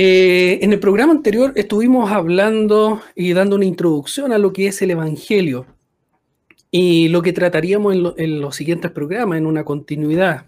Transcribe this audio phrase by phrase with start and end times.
[0.00, 4.80] Eh, en el programa anterior estuvimos hablando y dando una introducción a lo que es
[4.80, 5.66] el Evangelio
[6.70, 10.46] y lo que trataríamos en, los siguientes programas, en una continuidad.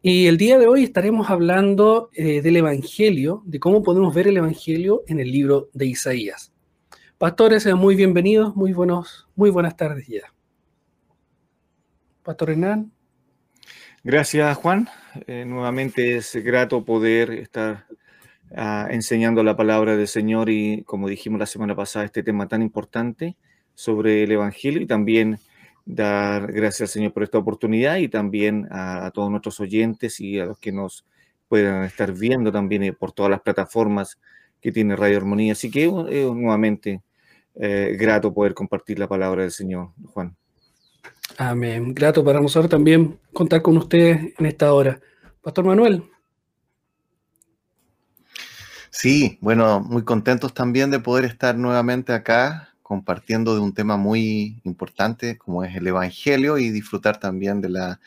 [0.00, 4.38] Y el día de hoy estaremos hablando eh, del Evangelio, de cómo podemos ver el
[4.38, 6.50] Evangelio en el libro de Isaías.
[7.18, 10.32] Pastores, sean muy bienvenidos, muy, buenos, muy buenas tardes ya.
[12.22, 12.90] Pastor Hernán.
[14.02, 14.88] Gracias, Juan.
[15.26, 17.86] Eh, nuevamente es grato poder estar
[18.56, 22.62] Ah, enseñando la palabra del Señor y, como dijimos la semana pasada, este tema tan
[22.62, 23.36] importante
[23.74, 25.40] sobre el Evangelio y también
[25.84, 30.46] dar gracias al Señor por esta oportunidad y también a, todos nuestros oyentes y a
[30.46, 31.04] los que nos
[31.48, 34.20] puedan estar viendo también eh, por todas las plataformas
[34.60, 35.52] que tiene Radio Armonía.
[35.52, 37.02] Así que es nuevamente
[37.56, 40.36] eh, grato poder compartir la palabra del Señor, Juan.
[41.38, 41.92] Amén.
[41.92, 45.00] Grato para nosotros también contar con ustedes en esta hora.
[45.42, 46.04] Pastor Manuel.
[48.96, 54.60] Sí, bueno, muy contentos también de poder estar nuevamente acá compartiendo de un tema muy
[54.62, 57.98] importante como es el Evangelio y disfrutar también de la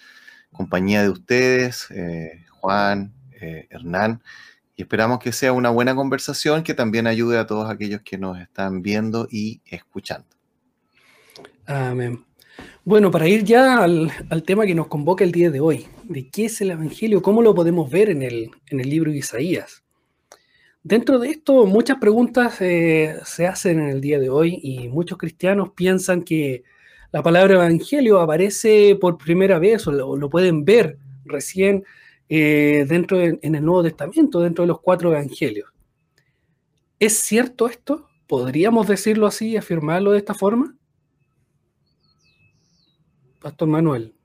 [0.53, 3.12] compañía de ustedes, eh, Juan,
[3.42, 4.22] eh, Hernán,
[4.78, 8.40] y esperamos que sea una buena conversación que también ayude a todos aquellos que nos
[8.40, 10.30] están viendo y escuchando.
[11.66, 12.24] Amén.
[12.86, 14.09] Bueno, para ir ya al,
[14.46, 17.54] tema que nos convoca el día de hoy, de qué es el Evangelio, cómo lo
[17.54, 19.84] podemos ver en el, en el libro de Isaías.
[20.88, 25.18] Dentro de esto, muchas preguntas eh, se hacen en el día de hoy y muchos
[25.18, 26.64] cristianos piensan que
[27.12, 31.84] la palabra evangelio aparece por primera vez o lo, pueden ver recién
[32.30, 35.70] eh, dentro en el Nuevo Testamento, dentro de los cuatro evangelios.
[37.00, 38.08] ¿Es cierto esto?
[38.25, 40.74] ¿Podríamos decirlo así, afirmarlo de esta forma?
[43.42, 44.17] Pastor Manuel.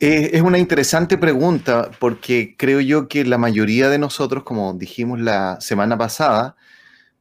[0.00, 5.60] Es una interesante pregunta porque creo yo que la mayoría de nosotros, como dijimos la
[5.60, 6.56] semana pasada,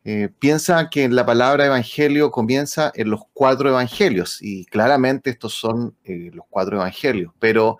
[0.09, 5.95] eh, piensa que la palabra evangelio comienza en los cuatro evangelios y claramente estos son
[6.05, 7.79] eh, los cuatro evangelios, pero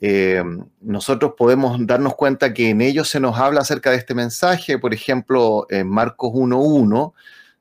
[0.00, 0.42] eh,
[0.80, 4.94] nosotros podemos darnos cuenta que en ellos se nos habla acerca de este mensaje, por
[4.94, 7.12] ejemplo, en Marcos 1.1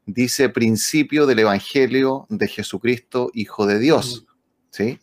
[0.05, 4.25] dice principio del evangelio de Jesucristo, Hijo de Dios,
[4.69, 4.99] ¿sí?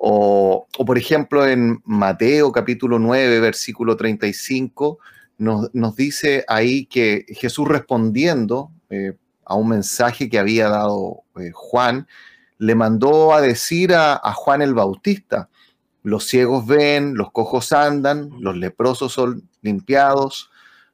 [0.00, 4.98] O, por ejemplo, en Mateo capítulo 9, versículo 35,
[5.38, 9.14] nos, nos dice ahí que Jesús respondiendo eh,
[9.44, 12.06] a un mensaje que había dado eh, Juan,
[12.58, 15.48] le mandó a decir a, a Juan el Bautista,
[16.04, 20.50] los ciegos ven, los cojos andan, los leprosos son limpiados,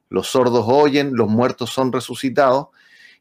[0.09, 2.67] los sordos oyen, los muertos son resucitados.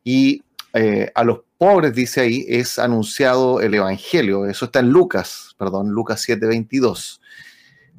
[0.02, 4.44] Y eh, a los pobres, dice ahí, es anunciado el Evangelio.
[4.44, 7.22] Eso está en Lucas, perdón, Lucas 7, 22.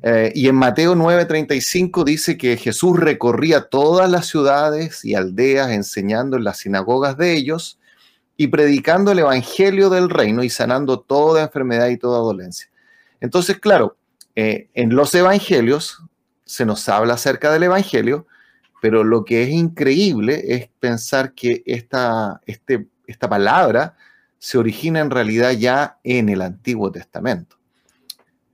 [0.04, 6.38] Eh, y en Mateo 9:35 dice que Jesús recorría todas las ciudades y aldeas enseñando
[6.38, 7.80] en las sinagogas de ellos
[8.38, 12.70] y predicando el Evangelio del reino y sanando toda enfermedad y toda dolencia.
[13.20, 13.98] Entonces, claro,
[14.36, 16.04] eh, en los Evangelios
[16.46, 18.28] se nos habla acerca del Evangelio,
[18.80, 23.96] pero lo que es increíble es pensar que esta, este, esta palabra
[24.38, 27.58] se origina en realidad ya en el Antiguo Testamento.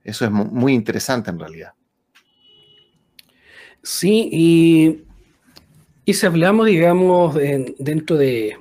[0.04, 1.72] Eso es muy interesante en realidad.
[3.82, 5.04] Sí, y,
[6.04, 7.36] y si hablamos, digamos,
[7.78, 8.56] dentro de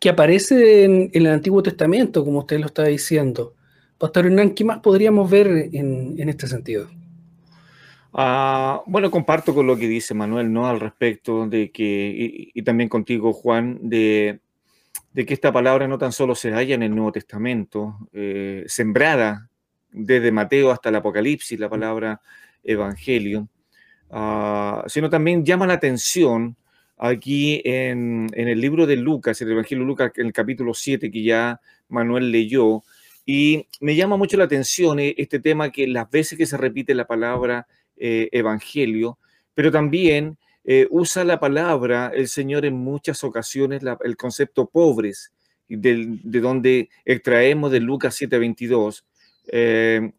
[0.00, 3.54] que aparece en, el Antiguo Testamento, como usted lo está diciendo,
[3.98, 6.88] Pastor Hernán, ¿qué más podríamos ver en, en este sentido?
[8.18, 10.66] Ah, bueno, comparto con lo que dice Manuel, ¿no?
[10.66, 14.40] Al respecto de que, y, también contigo, Juan, de,
[15.24, 19.48] que esta palabra no tan solo se halla en el Nuevo Testamento, eh, sembrada
[19.90, 22.20] desde Mateo hasta el Apocalipsis, la palabra
[22.62, 23.48] evangelio,
[24.10, 26.56] ah, sino también llama la atención
[26.98, 31.22] aquí en, el libro de Lucas, el Evangelio de Lucas, en el capítulo 7, que
[31.22, 32.82] ya Manuel leyó,
[33.24, 36.94] y me llama mucho la atención eh, este tema que las veces que se repite
[36.94, 37.66] la palabra
[37.96, 39.18] eh, Evangelio,
[39.54, 40.36] pero también
[40.66, 45.32] eh, usa la palabra el Señor en muchas ocasiones, el concepto pobres,
[45.68, 49.04] de, de, donde extraemos de Lucas 7:22,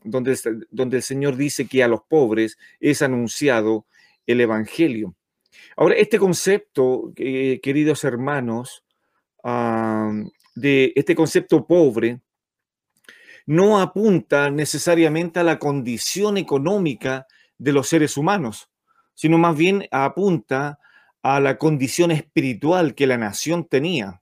[0.04, 0.40] donde,
[0.72, 3.86] donde el Señor dice que a los pobres es anunciado
[4.26, 5.16] el Evangelio.
[5.76, 8.84] Ahora, este concepto, queridos hermanos,
[10.56, 12.22] de este concepto pobre,
[13.46, 17.28] no apunta necesariamente a la condición económica
[17.58, 18.70] de los seres humanos,
[19.18, 20.80] sino más bien apunta
[21.24, 24.22] a la condición espiritual que la nación tenía.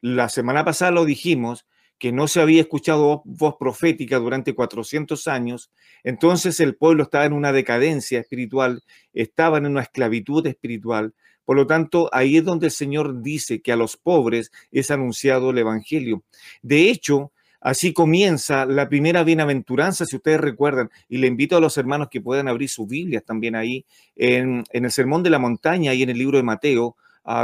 [0.00, 1.66] La semana pasada lo dijimos,
[1.98, 5.70] que no se había escuchado voz profética durante 400 años,
[6.02, 8.82] entonces el pueblo estaba en una decadencia espiritual,
[9.12, 11.14] estaba en una esclavitud espiritual.
[11.44, 15.50] Por lo tanto, ahí es donde el Señor dice que a los pobres es anunciado
[15.50, 16.24] el Evangelio.
[16.60, 21.76] De hecho, Así comienza la primera bienaventuranza, si ustedes recuerdan, y le invito a los
[21.76, 23.84] hermanos que puedan abrir sus Biblias también ahí,
[24.14, 26.96] en, el Sermón de la Montaña y en el libro de Mateo,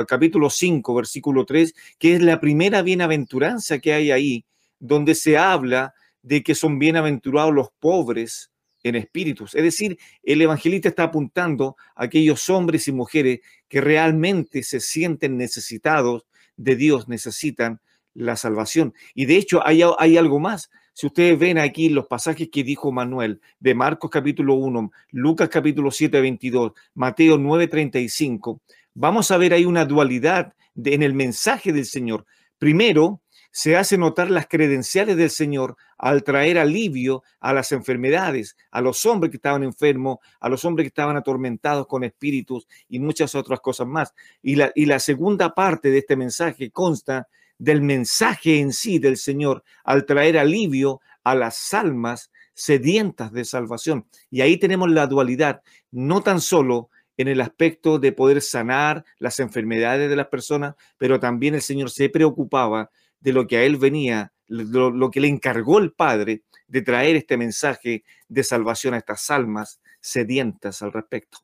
[0.09, 4.45] capítulo 5, versículo 3, que es la primera bienaventuranza que hay ahí,
[4.79, 8.51] donde se habla de que son bienaventurados los pobres
[8.83, 9.55] en espíritus.
[9.55, 15.37] Es decir, el evangelista está apuntando a aquellos hombres y mujeres que realmente se sienten
[15.37, 16.25] necesitados
[16.57, 17.81] de Dios, necesitan
[18.15, 18.95] la salvación.
[19.15, 20.71] Y de hecho hay, hay algo más.
[20.93, 25.91] Si ustedes ven aquí los pasajes que dijo Manuel de Marcos capítulo 1, Lucas capítulo
[25.91, 28.61] 7, 22, Mateo 9, 35,
[28.95, 32.25] vamos a ver ahí una dualidad en el mensaje del Señor.
[32.59, 33.21] Primero,
[33.51, 39.07] se hace notar las credenciales del Señor al traer alivio a las enfermedades, a los
[39.07, 43.61] hombres que estaban enfermos, a los hombres que estaban atormentados con espíritus y muchas otras
[43.61, 44.13] cosas más.
[44.43, 47.29] Y la, y la segunda parte de este mensaje consta
[47.59, 54.07] del mensaje en sí del Señor al traer alivio a las almas sedientas de salvación.
[54.31, 59.41] Y ahí tenemos la dualidad, no tan solo en el aspecto de poder sanar las
[59.41, 62.91] enfermedades de las personas, pero también el Señor se preocupaba
[63.21, 67.37] de lo que a él venía, lo, que le encargó el Padre de traer este
[67.37, 71.39] mensaje de salvación a estas almas sedientas al respecto.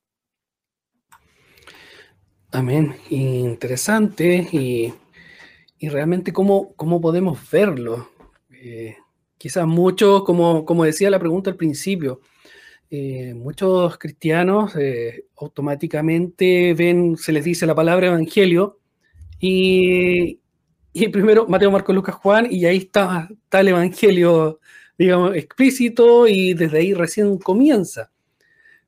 [2.53, 2.97] Amén.
[3.11, 4.93] Interesante y,
[5.89, 8.11] realmente cómo, cómo, podemos verlo.
[8.51, 8.97] Eh,
[9.39, 12.21] quizás muchos, como, como decía la pregunta al principio,
[12.91, 18.81] eh, muchos cristianos eh, automáticamente ven, se les dice la palabra evangelio
[19.39, 20.41] y,
[20.93, 24.61] y primero Mateo, Marcos, Lucas, Juan y ahí está, está el evangelio,
[24.99, 28.11] digamos, explícito y desde ahí recién comienza.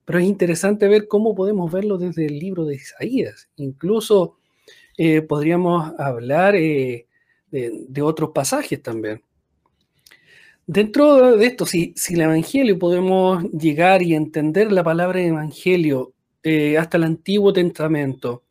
[0.04, 3.48] Pero es interesante ver cómo podemos verlo desde el libro de Isaías.
[3.56, 4.36] Incluso
[4.96, 7.06] eh, podríamos hablar de,
[7.50, 9.22] de otros pasajes también.
[10.66, 16.78] Dentro de esto, si, si, el Evangelio podemos llegar y entender la palabra Evangelio eh,
[16.78, 18.44] hasta el Antiguo Testamento,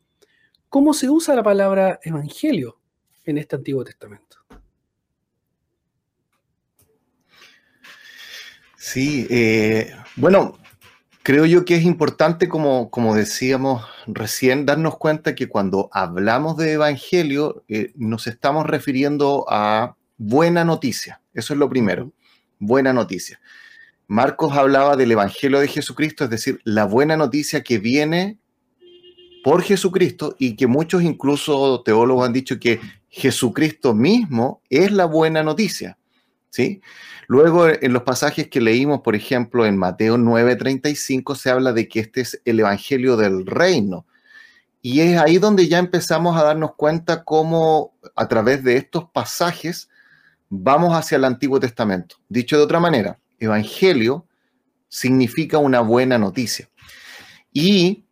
[0.68, 2.78] ¿cómo se usa la palabra Evangelio
[3.24, 4.36] en este Antiguo Testamento?
[8.76, 10.58] Sí, eh, bueno,
[11.22, 17.64] creo yo que es importante, como, decíamos recién, darnos cuenta que cuando hablamos de Evangelio
[17.68, 21.20] eh, nos estamos refiriendo a buena noticia.
[21.34, 22.12] Eso es lo primero.
[22.58, 23.40] Buena noticia.
[24.06, 28.38] Marcos hablaba del Evangelio de Jesucristo, es decir, la buena noticia que viene
[29.42, 35.42] por Jesucristo y que muchos incluso teólogos han dicho que Jesucristo mismo es la buena
[35.42, 35.98] noticia.
[36.52, 36.80] ¿Sí?
[37.26, 41.98] Luego, en los pasajes que leímos, por ejemplo, en Mateo 9:35, se habla de que
[41.98, 44.06] este es el Evangelio del reino.
[44.80, 49.88] Y es ahí donde ya empezamos a darnos cuenta cómo a través de estos pasajes
[50.48, 52.16] vamos hacia el Antiguo Testamento.
[52.28, 54.26] Dicho de otra manera, evangelio
[54.88, 56.68] significa una buena noticia.
[57.52, 58.04] Y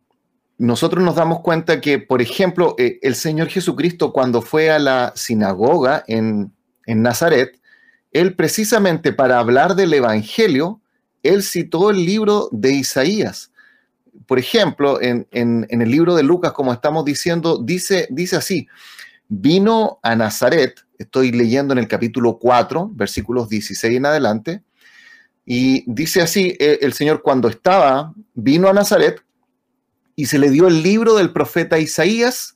[0.57, 5.13] nosotros nos damos cuenta que, por ejemplo, eh, el Señor Jesucristo cuando fue a la
[5.15, 6.53] sinagoga en,
[6.87, 7.60] Nazaret,
[8.11, 10.81] él precisamente para hablar del Evangelio,
[11.23, 13.51] él citó el libro de Isaías.
[14.25, 18.67] Por ejemplo, en, en, el libro de Lucas, como estamos diciendo, dice, dice así,
[19.27, 24.63] vino a Nazaret, estoy leyendo en el capítulo 4, versículos 16 en adelante,
[25.45, 29.21] y dice así, eh, el Señor cuando estaba, vino a Nazaret
[30.15, 32.55] y se le dio el libro del profeta Isaías,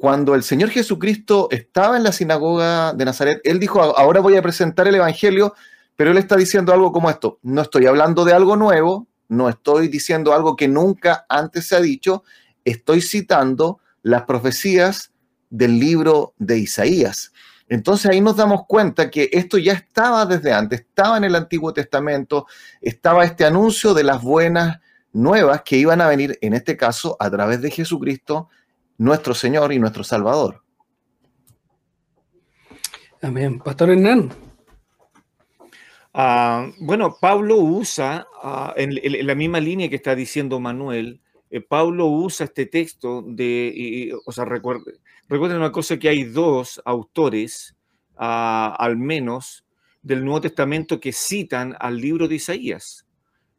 [0.00, 4.40] cuando el Señor Jesucristo estaba en la sinagoga de Nazaret, Él dijo, ahora voy a
[4.40, 5.52] presentar el Evangelio,
[5.94, 9.88] pero Él está diciendo algo como esto, no estoy hablando de algo nuevo, no estoy
[9.88, 12.24] diciendo algo que nunca antes se ha dicho,
[12.64, 15.12] estoy citando las profecías
[15.50, 17.30] del libro de Isaías.
[17.68, 21.74] Entonces ahí nos damos cuenta que esto ya estaba desde antes, estaba en el Antiguo
[21.74, 22.46] Testamento,
[22.80, 24.78] estaba este anuncio de las buenas
[25.12, 28.48] nuevas que iban a venir, en este caso, a través de Jesucristo,
[29.00, 30.62] nuestro Señor y nuestro Salvador.
[33.22, 33.58] Amén.
[33.58, 34.30] Pastor Hernán.
[36.12, 38.94] Ah, bueno, Pablo usa, ah, en,
[39.26, 44.44] la misma línea que está diciendo Manuel, eh, Pablo usa este texto de, o sea,
[44.44, 44.92] recuerden,
[45.56, 47.74] una cosa que hay dos autores,
[48.18, 49.64] ah, al menos,
[50.02, 53.06] del Nuevo Testamento que citan al libro de Isaías.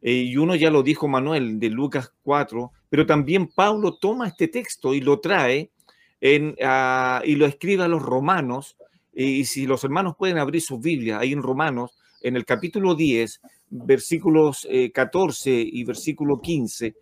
[0.02, 4.48] Eh, y uno ya lo dijo Manuel, de Lucas 4, pero también Pablo toma este
[4.48, 5.70] texto y lo trae
[6.20, 6.54] en,
[7.24, 8.76] y lo escribe a los romanos.
[9.14, 13.40] Y si los hermanos pueden abrir su Biblia ahí en Romanos, en el capítulo 10,
[13.70, 16.94] versículos 14 eh, y versículo 15,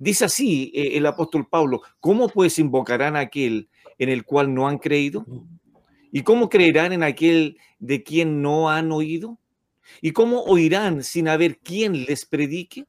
[0.00, 4.66] dice así eh, el apóstol Pablo, ¿cómo pues invocarán a aquel en el cual no
[4.66, 5.24] han creído?
[6.10, 9.38] ¿Y cómo creerán en aquel de quien no han oído?
[10.02, 12.86] ¿Y cómo oirán sin haber quien les predique?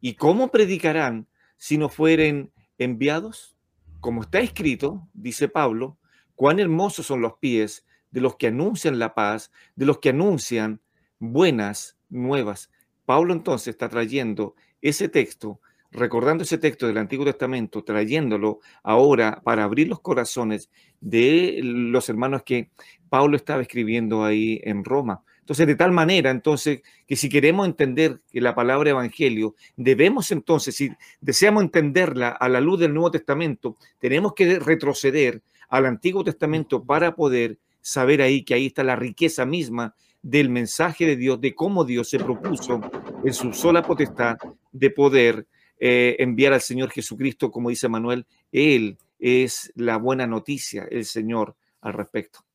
[0.00, 3.56] ¿Y cómo predicarán si no fueren enviados?
[4.00, 5.98] Como está escrito, dice Pablo,
[6.34, 10.80] cuán hermosos son los pies de los que anuncian la paz, de los que anuncian
[11.18, 12.70] buenas nuevas.
[13.04, 15.60] Pablo entonces está trayendo ese texto,
[15.90, 20.70] recordando ese texto del Antiguo Testamento, trayéndolo ahora para abrir los corazones
[21.00, 22.70] de los hermanos que
[23.08, 25.22] Pablo estaba escribiendo ahí en Roma.
[25.46, 30.74] Entonces, de tal manera, entonces, que si queremos entender que la palabra evangelio, debemos entonces,
[30.74, 36.82] si deseamos entenderla a la luz del Nuevo Testamento, tenemos que retroceder al Antiguo Testamento
[36.82, 41.54] para poder saber ahí que ahí está la riqueza misma del mensaje de Dios, de
[41.54, 42.80] cómo Dios se propuso
[43.24, 44.38] en su sola potestad
[44.72, 45.46] de poder
[45.78, 51.54] eh, enviar al Señor Jesucristo, como dice Manuel, Él es la buena noticia, el Señor
[51.82, 52.45] al respecto.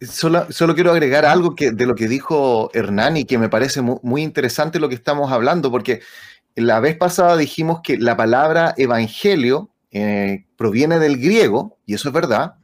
[0.00, 4.80] Solo, quiero agregar algo de lo que dijo Hernán y que me parece muy, interesante
[4.80, 6.00] lo que estamos hablando, porque
[6.54, 12.14] la vez pasada dijimos que la palabra evangelio eh, proviene del griego, y eso es
[12.14, 12.54] verdad,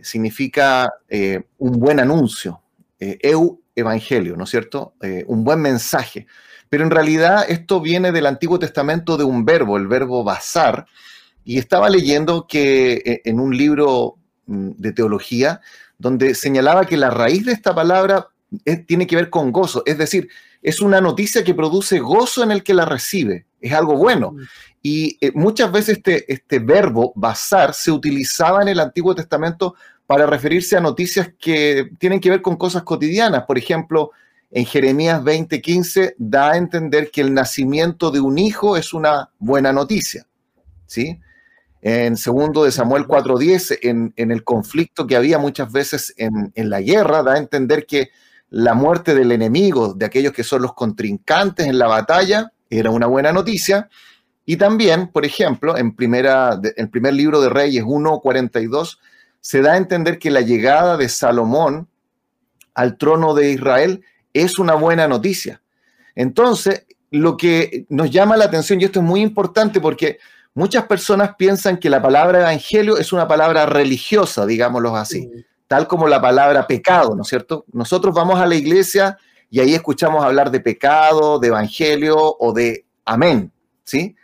[0.00, 2.62] significa eh, un buen anuncio,
[2.98, 4.94] eh, eu evangelio, ¿no es cierto?
[5.26, 6.26] Un buen mensaje.
[6.68, 10.86] Pero en realidad esto viene del Antiguo Testamento de un verbo, el verbo basar,
[11.44, 15.60] y estaba leyendo que en un libro mm, de teología,
[16.02, 18.28] donde señalaba que la raíz de esta palabra
[18.86, 20.28] tiene que ver con gozo, es decir,
[20.60, 24.34] es una noticia que produce gozo en el que la recibe, es algo bueno.
[24.82, 29.74] Y muchas veces este, este verbo basar se utilizaba en el Antiguo Testamento
[30.06, 33.44] para referirse a noticias que tienen que ver con cosas cotidianas.
[33.44, 34.10] Por ejemplo,
[34.50, 39.72] en Jeremías 20:15 da a entender que el nacimiento de un hijo es una buena
[39.72, 40.26] noticia.
[40.86, 41.20] ¿sí?
[41.82, 46.70] En segundo de Samuel 4:10, en, en el conflicto que había muchas veces en, en
[46.70, 48.10] la guerra, da a entender que
[48.50, 53.06] la muerte del enemigo, de aquellos que son los contrincantes en la batalla, era una
[53.06, 53.88] buena noticia.
[54.46, 58.98] Y también, por ejemplo, en primera, el primer libro de Reyes 1:42,
[59.40, 61.88] se da a entender que la llegada de Salomón
[62.74, 65.62] al trono de Israel es una buena noticia.
[66.14, 70.18] Entonces, lo que nos llama la atención, y esto es muy importante porque
[70.54, 75.30] muchas personas piensan que la palabra evangelio es una palabra religiosa, digámoslo así,
[75.66, 77.64] tal como la palabra pecado, ¿no es cierto?
[77.72, 79.18] Nosotros vamos a la iglesia
[79.50, 83.52] y ahí escuchamos hablar de pecado, de evangelio o de amén,
[83.84, 84.16] ¿sí?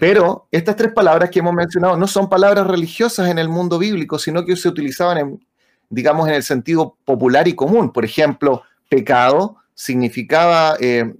[0.00, 4.18] Pero estas tres palabras que hemos mencionado no son palabras religiosas en el mundo bíblico,
[4.18, 5.46] sino que se utilizaban, en,
[5.90, 7.92] digamos, en el sentido popular y común.
[7.92, 11.12] Por ejemplo, pecado significaba eh,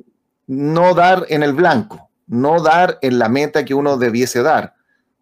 [0.46, 4.74] no dar en el blanco, no dar en la meta que uno debiese dar.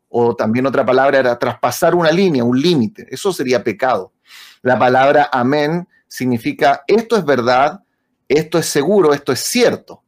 [0.09, 3.07] O también otra palabra era traspasar una línea, un límite.
[3.11, 4.13] Eso sería pecado.
[4.61, 7.81] La palabra amén significa esto es verdad,
[8.29, 10.03] esto es seguro, esto es cierto.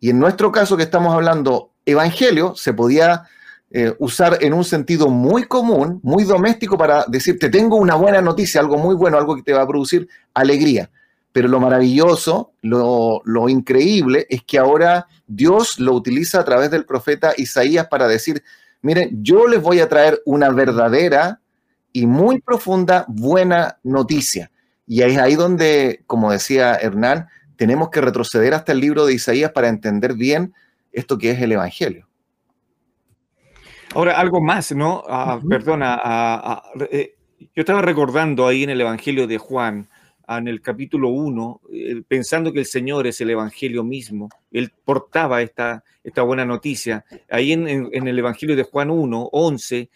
[0.00, 3.24] Y en nuestro caso que estamos hablando evangelio se podía
[3.70, 8.60] eh, usar en un sentido muy común, muy doméstico para decirte, tengo una buena noticia,
[8.60, 10.90] algo muy bueno, algo que te va a producir alegría.
[11.32, 17.34] Pero lo maravilloso, lo, increíble es que ahora Dios lo utiliza a través del profeta
[17.36, 18.42] Isaías para decir,
[18.82, 21.40] miren, yo les voy a traer una verdadera
[21.92, 24.50] y muy profunda buena noticia.
[24.86, 29.52] Y es ahí donde, como decía Hernán, tenemos que retroceder hasta el libro de Isaías
[29.52, 30.54] para entender bien
[30.92, 32.08] esto que es el Evangelio.
[33.94, 35.02] Ahora, algo más, ¿no?
[35.08, 39.88] Ah, perdona, ah, ah, eh, yo estaba recordando ahí en el Evangelio de Juan,
[40.28, 45.40] en el capítulo 1, eh, pensando que el Señor es el Evangelio mismo, Él portaba
[45.40, 47.04] esta, esta buena noticia.
[47.30, 49.90] Ahí en, el Evangelio de Juan 1, 11,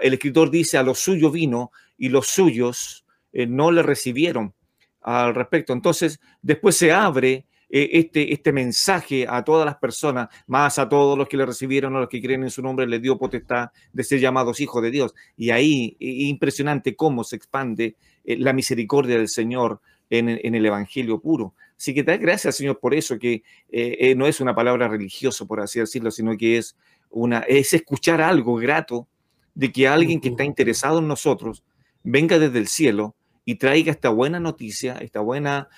[0.00, 4.54] el escritor dice, a los suyos vino y los suyos eh, no le recibieron
[5.02, 5.72] al respecto.
[5.72, 11.18] Entonces, después se abre eh, este, este mensaje a todas las personas, más a todos
[11.18, 14.04] los que le recibieron, a los que creen en su nombre, le dio potestad de
[14.04, 15.14] ser llamados hijos de Dios.
[15.36, 17.96] Y ahí, impresionante cómo se expande
[18.32, 19.80] eh, la misericordia del Señor
[20.10, 21.54] en, el Evangelio puro.
[21.76, 25.60] Así que da gracias, Señor, por eso, que eh, no es una palabra religiosa, por
[25.60, 26.76] así decirlo, sino que es,
[27.10, 29.06] una, es escuchar algo grato
[29.54, 31.62] de que alguien que está interesado en nosotros
[32.02, 35.68] venga desde el cielo y traiga esta buena noticia, esta buena,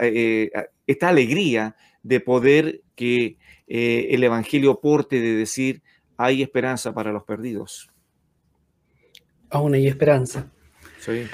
[0.00, 0.50] eh,
[0.86, 5.82] esta alegría de poder que eh, el Evangelio porte de decir,
[6.16, 7.90] hay esperanza para los perdidos.
[9.50, 10.50] Aún hay esperanza.
[11.02, 11.26] Sí.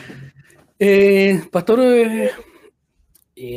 [0.78, 1.80] Eh, Pastor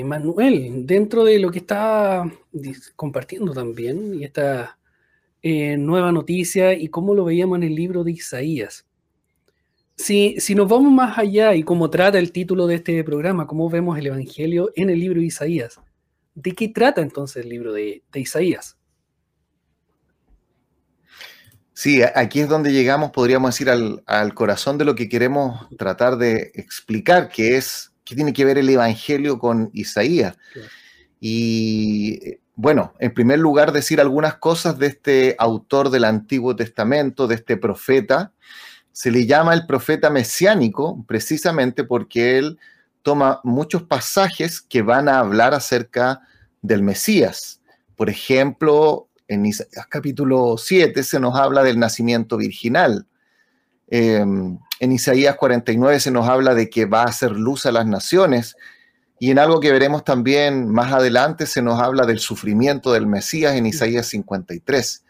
[0.06, 2.30] Manuel, dentro de lo que está
[2.96, 4.78] compartiendo también, y esta
[5.44, 8.86] nueva noticia, y cómo lo veíamos en el libro de Isaías,
[10.02, 13.98] si, nos vamos más allá y como trata el título de este programa, cómo vemos
[13.98, 15.80] el Evangelio en el libro de Isaías,
[16.34, 18.78] ¿de qué trata entonces el libro de, Isaías?
[21.82, 26.52] Sí, aquí es donde llegamos, podríamos decir, al, corazón de lo que queremos tratar de
[26.54, 30.38] explicar, que es qué tiene que ver el Evangelio con Isaías.
[31.20, 37.34] Y bueno, en primer lugar, decir algunas cosas de este autor del Antiguo Testamento, de
[37.34, 38.32] este profeta,
[38.92, 42.60] se le llama el profeta mesiánico precisamente porque él
[43.02, 46.22] toma muchos pasajes que van a hablar acerca
[46.62, 47.60] del Mesías.
[47.96, 53.08] Por ejemplo, en Isaías capítulo 7 se nos habla del nacimiento virginal.
[53.88, 57.86] Em, en Isaías 49 se nos habla de que va a hacer luz a las
[57.86, 58.58] naciones.
[59.20, 63.56] Y en algo que veremos también más adelante se nos habla del sufrimiento del Mesías
[63.56, 65.06] en Isaías 53.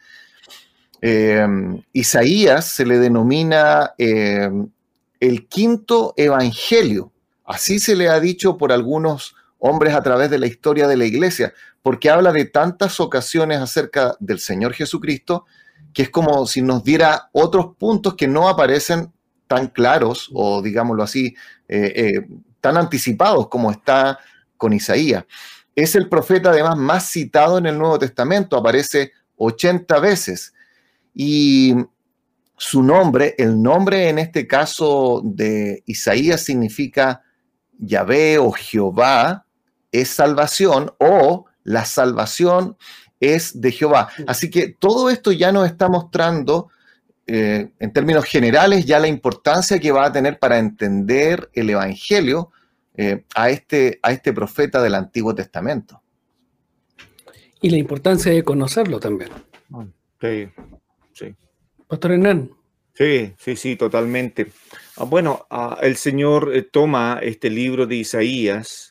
[1.01, 4.69] Em, Isaías se le denomina em,
[5.19, 7.11] el quinto evangelio.
[7.43, 11.05] Así se le ha dicho por algunos hombres a través de la historia de la
[11.05, 15.45] iglesia, porque habla de tantas ocasiones acerca del Señor Jesucristo,
[15.93, 19.11] que es como si nos diera otros puntos que no aparecen
[19.47, 21.35] tan claros o, digámoslo así,
[21.67, 22.27] eh, eh,
[22.61, 24.19] tan anticipados como está
[24.55, 25.25] con Isaías.
[25.75, 30.53] Es el profeta además más citado en el Nuevo Testamento, aparece 80 veces.
[31.13, 31.75] Y
[32.55, 37.23] su nombre, el nombre en este caso de Isaías significa
[37.79, 39.45] Yahvé o Jehová
[39.91, 42.77] es salvación o la salvación
[43.19, 44.09] es de Jehová.
[44.27, 46.69] Así que todo esto ya nos está mostrando
[47.27, 52.51] eh, en términos generales ya la importancia que va a tener para entender el Evangelio
[52.95, 56.01] eh, a, este, a este profeta del Antiguo Testamento.
[57.61, 59.29] Y la importancia de conocerlo también.
[60.19, 60.49] Sí.
[61.87, 62.51] Pastor Hernán.
[62.93, 64.51] Sí, sí, sí, totalmente.
[64.97, 68.90] Ah, bueno, ah, el Señor eh, toma este libro de Isaías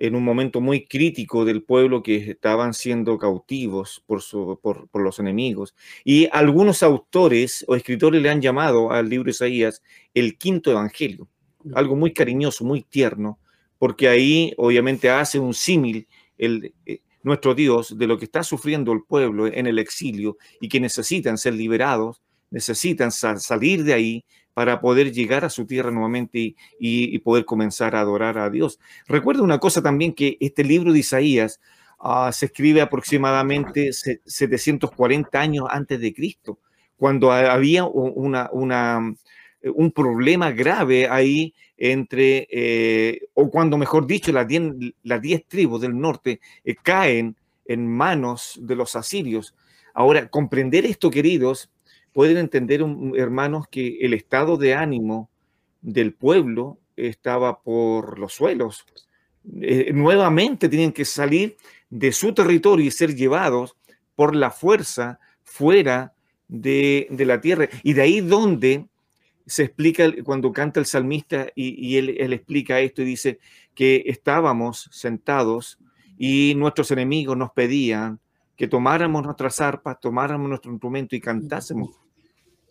[0.00, 4.22] en un momento muy crítico del pueblo que estaban siendo cautivos por,
[4.60, 5.74] por, los enemigos.
[6.04, 9.82] Y algunos autores o escritores le han llamado al libro de Isaías
[10.14, 11.28] el quinto evangelio,
[11.74, 13.38] algo muy cariñoso, muy tierno,
[13.78, 16.08] porque ahí obviamente hace un símil
[16.38, 20.70] el, eh, nuestro Dios de lo que está sufriendo el pueblo en el exilio y
[20.70, 24.24] que necesitan ser liberados, necesitan salir de ahí
[24.60, 28.78] para poder llegar a su tierra nuevamente y, poder comenzar a adorar a Dios.
[29.08, 31.62] Recuerda una cosa también que este libro de Isaías
[31.98, 36.58] ah, se escribe aproximadamente 740 años antes de Cristo,
[36.98, 44.62] cuando había un problema grave ahí entre, eh, o cuando mejor dicho, las diez,
[45.04, 49.54] las diez tribus del norte eh, caen en manos de los asirios.
[49.94, 51.70] Ahora, comprender esto, queridos,
[52.12, 52.84] pueden entender,
[53.16, 55.30] hermanos, que el estado de ánimo
[55.80, 58.84] del pueblo estaba por los suelos.
[59.62, 61.56] Eh, nuevamente tienen que salir
[61.88, 63.76] de su territorio y ser llevados
[64.14, 66.14] por la fuerza fuera
[66.46, 67.68] de, la tierra.
[67.82, 68.86] Y de ahí donde
[69.46, 73.38] se explica cuando canta el salmista y, él, explica esto y dice
[73.74, 75.78] que estábamos sentados
[76.18, 78.20] y nuestros enemigos nos pedían
[78.60, 81.98] que tomáramos nuestras arpas, tomáramos nuestro instrumento y cantásemos.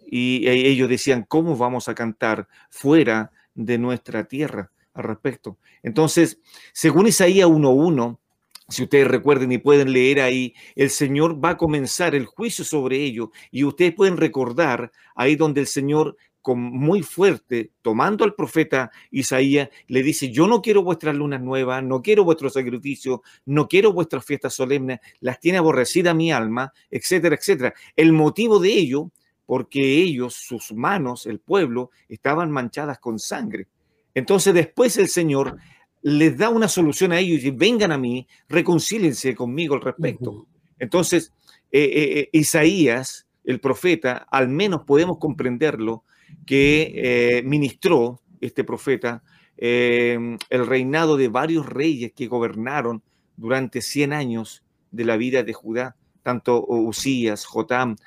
[0.06, 5.58] Y ellos decían, ¿cómo vamos a cantar fuera de nuestra tierra al respecto?
[5.82, 6.40] Entonces,
[6.74, 8.20] según Isaías 1.1,
[8.68, 12.98] si ustedes recuerden y pueden leer ahí, el Señor va a comenzar el juicio sobre
[12.98, 16.18] ellos y ustedes pueden recordar ahí donde el Señor
[16.50, 21.84] con muy fuerte, tomando al profeta Isaías, le dice, yo no quiero vuestras lunas nuevas,
[21.84, 27.36] no quiero vuestros sacrificios, no quiero vuestras fiestas solemnes, las tiene aborrecida mi alma, etcétera,
[27.36, 27.76] etcétera.
[27.96, 29.12] El motivo de ello,
[29.46, 33.68] porque ellos, sus manos, el pueblo, estaban manchadas con sangre.
[34.16, 35.56] Entonces después el Señor
[36.02, 40.48] les da una solución a ellos y dice, vengan a mí, reconcílense conmigo al respecto.
[40.80, 41.32] Entonces,
[41.72, 46.06] eh, eh, eh, Isaías, el profeta, al menos podemos comprenderlo,
[46.50, 49.22] que ministró este profeta
[49.56, 53.04] el reinado de varios reyes que gobernaron
[53.38, 57.98] durante 100 años de la vida de Judá, tanto Usías, Jotam,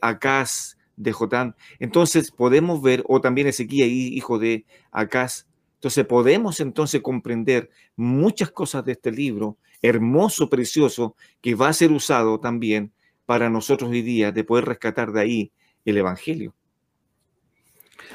[0.00, 1.54] Acaz de Jotam.
[1.78, 8.84] Entonces podemos ver, o también Ezequiel, hijo de Acaz, entonces podemos entonces comprender muchas cosas
[8.84, 12.92] de este libro, hermoso, precioso, que va a ser usado también
[13.26, 15.52] para nosotros hoy día de poder rescatar de ahí
[15.84, 16.52] el Evangelio.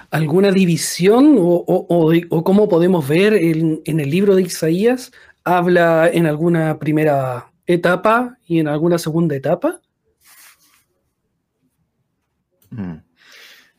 [0.10, 5.12] ¿Alguna división o, cómo podemos ver en, el libro de Isaías?
[5.43, 9.82] ¿Habla en alguna primera etapa y en alguna segunda etapa?
[12.69, 12.97] Mm.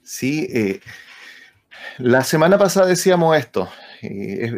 [0.03, 0.81] Sí, eh,
[1.99, 3.69] la semana pasada decíamos esto,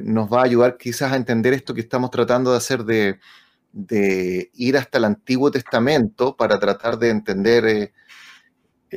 [0.02, 3.18] nos va a ayudar quizás a entender esto que estamos tratando de hacer de,
[4.54, 7.92] ir hasta el Antiguo Testamento para tratar de entender eh,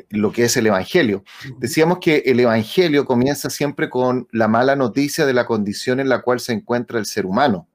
[0.10, 1.24] lo que es el Evangelio.
[1.60, 6.22] Decíamos que el Evangelio comienza siempre con la mala noticia de la condición en la
[6.22, 7.68] cual se encuentra el ser humano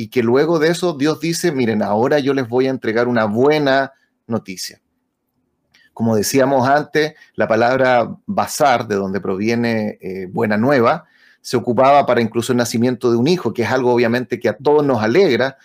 [0.00, 3.24] y que luego de eso Dios dice, miren, ahora yo les voy a entregar una
[3.24, 3.94] buena
[4.28, 4.80] noticia.
[5.92, 11.06] Como decíamos antes, la palabra bazar, de donde proviene eh, buena nueva,
[11.40, 14.56] se ocupaba para incluso el nacimiento de un hijo, que es algo obviamente que a
[14.56, 15.56] todos nos alegra,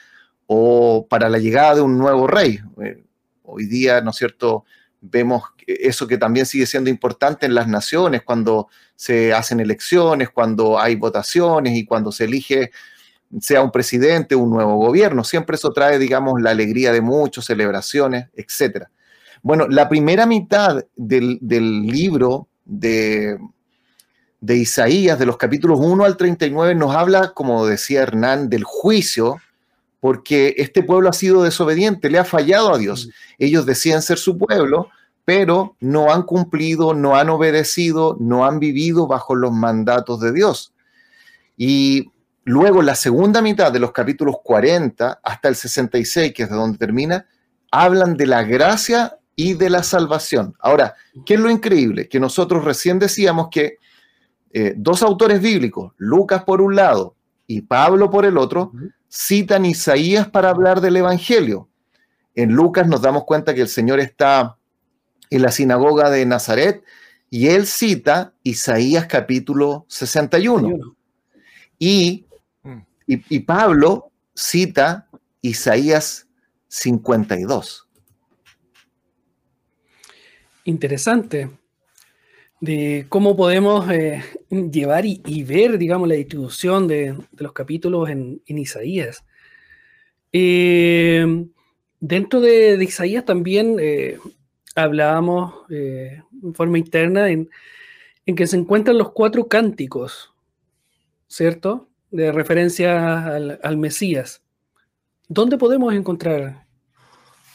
[0.47, 2.59] o para la llegada de un nuevo rey.
[2.83, 3.03] Eh,
[3.43, 4.65] hoy día, ¿no es cierto?
[5.05, 10.79] Vemos eso que también sigue siendo importante en las naciones, cuando se hacen elecciones, cuando
[10.79, 12.71] hay votaciones y cuando se elige
[13.41, 15.23] sea un presidente, un nuevo gobierno.
[15.23, 18.89] Siempre eso trae, digamos, la alegría de muchos, celebraciones, etcétera.
[19.41, 23.37] Bueno, la primera mitad del, libro de,
[24.39, 29.37] de, Isaías, de los capítulos 1 al 39, nos habla, como decía Hernán, del juicio,
[30.03, 33.07] porque este pueblo ha sido desobediente, le ha fallado a Dios.
[33.07, 33.09] Mm.
[33.45, 34.89] Ellos decían ser su pueblo,
[35.23, 40.73] pero no han cumplido, no han obedecido, no han vivido bajo los mandatos de Dios.
[41.55, 42.11] Y
[42.43, 46.77] luego la segunda mitad de los capítulos 40 hasta el 66, que es de donde
[46.77, 47.25] termina,
[47.71, 50.53] hablan de la gracia y de la salvación.
[50.59, 52.09] Ahora, ¿qué es lo increíble?
[52.09, 53.77] Que nosotros recién decíamos que
[54.51, 57.15] eh, dos autores bíblicos, Lucas por un lado
[57.47, 58.73] y Pablo por el otro,
[59.13, 61.69] citan Isaías para hablar del Evangelio.
[62.35, 64.57] En Lucas nos damos cuenta que el Señor está
[65.29, 66.83] en la sinagoga de Nazaret
[67.29, 70.69] y él cita Isaías capítulo 61.
[70.69, 70.95] Mm.
[71.77, 72.25] Y,
[73.05, 75.07] y Pablo cita
[75.41, 76.27] Isaías
[76.69, 77.87] 52
[80.65, 81.49] interesante
[82.63, 89.25] de cómo podemos eh, llevar y, ver, digamos, la distribución de, los capítulos en, Isaías.
[90.31, 91.45] Eh,
[91.99, 94.17] dentro de, Isaías también eh,
[94.75, 97.49] hablábamos en forma interna en,
[98.25, 100.33] que se encuentran los cuatro cánticos,
[101.27, 101.89] ¿cierto?
[102.11, 104.41] De referencia al Mesías.
[105.27, 106.65] ¿Dónde podemos encontrar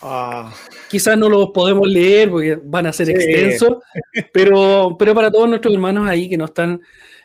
[0.01, 0.55] Ah.
[0.89, 3.79] Quizás no los podemos leer porque van a ser extensos,
[4.33, 6.81] pero, pero para todos nuestros hermanos ahí que nos están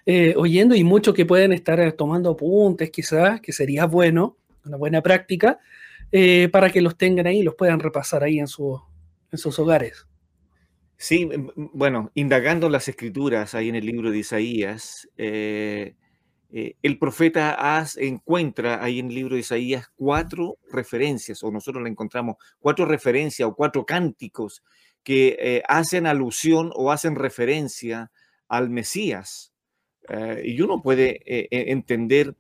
[0.06, 4.78] eh, oyendo y muchos que pueden estar eh, tomando apuntes, quizás, que sería bueno, una
[4.78, 5.60] buena práctica,
[6.12, 8.48] eh, para que los tengan ahí y los puedan repasar ahí en,
[9.32, 10.06] en sus hogares.
[10.98, 15.96] Sí, bueno, indagando las escrituras ahí en el libro de Isaías, eh,
[16.54, 22.36] el profeta encuentra ahí en el libro de Isaías cuatro referencias, o nosotros le encontramos
[22.60, 24.64] cuatro referencias o cuatro cánticos
[25.04, 28.12] que eh, hacen alusión o hacen referencia
[28.48, 29.52] al Mesías.
[30.10, 32.36] Eh, y uno puede entender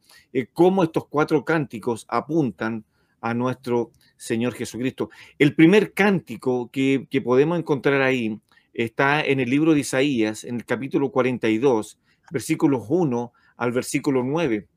[0.53, 2.85] cómo estos cuatro cánticos apuntan
[3.19, 5.09] a nuestro Señor Jesucristo.
[5.39, 8.39] El primer cántico que, que podemos encontrar ahí
[8.73, 11.99] está en el libro de Isaías, en el capítulo 42,
[12.31, 14.67] versículos 1 al versículo 9.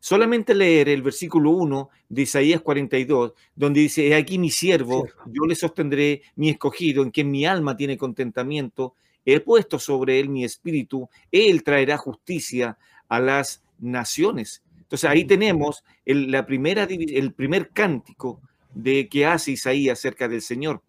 [0.00, 5.46] Solamente leer el versículo 1 de Isaías 42, donde dice, he aquí mi siervo, yo
[5.46, 10.44] le sostendré mi escogido, en quien mi alma tiene contentamiento, he puesto sobre él mi
[10.44, 14.62] espíritu, él traerá justicia a las naciones.
[14.76, 18.40] Entonces ahí tenemos el, la primera, el primer cántico
[18.74, 20.82] de que hace Isaías acerca del Señor.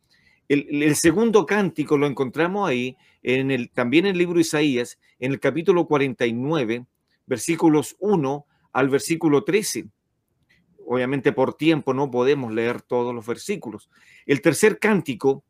[0.49, 5.31] El, segundo cántico lo encontramos ahí, en el, también en el libro de Isaías, en
[5.31, 6.85] el capítulo 49,
[7.25, 9.85] versículos 1 al versículo 13.
[10.85, 13.89] Obviamente por tiempo no podemos leer todos los versículos.
[14.25, 15.43] El tercer cántico,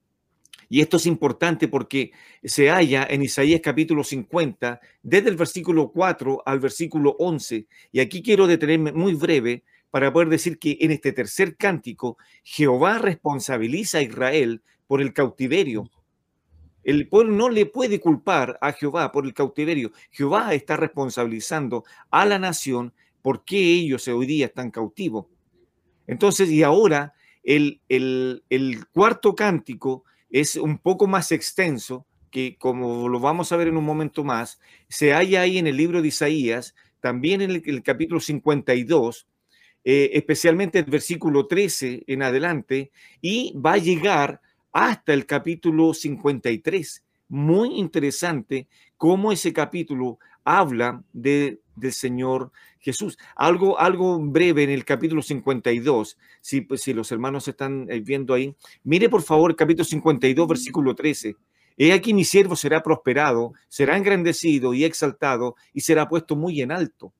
[0.69, 2.11] y esto es importante porque
[2.43, 7.67] se halla en Isaías capítulo 50, desde el versículo 4 al versículo 11.
[7.91, 12.97] Y aquí quiero detenerme muy breve para poder decir que en este tercer cántico Jehová
[12.97, 15.89] responsabiliza a Israel por el cautiverio.
[16.83, 19.91] El pueblo no le puede culpar a Jehová por el cautiverio.
[20.11, 25.27] Jehová está responsabilizando a la nación por qué ellos hoy día están cautivos.
[26.07, 33.07] Entonces, y ahora el, el, el cuarto cántico es un poco más extenso, que como
[33.07, 36.07] lo vamos a ver en un momento más, se halla ahí en el libro de
[36.07, 39.27] Isaías, también en el, capítulo 52,
[39.83, 42.91] eh, especialmente el versículo 13 en adelante,
[43.21, 44.41] y va a llegar
[44.73, 47.05] hasta el capítulo 53.
[47.29, 53.17] Muy interesante cómo ese capítulo habla de, del Señor Jesús.
[53.35, 58.33] Algo, algo breve en el capítulo 52, si, pues, si los hermanos están eh, viendo
[58.33, 58.55] ahí.
[58.83, 61.35] Mire por favor el capítulo 52, versículo 13.
[61.77, 66.71] He aquí mi siervo será prosperado, será engrandecido y exaltado y será puesto muy en
[66.71, 67.13] alto.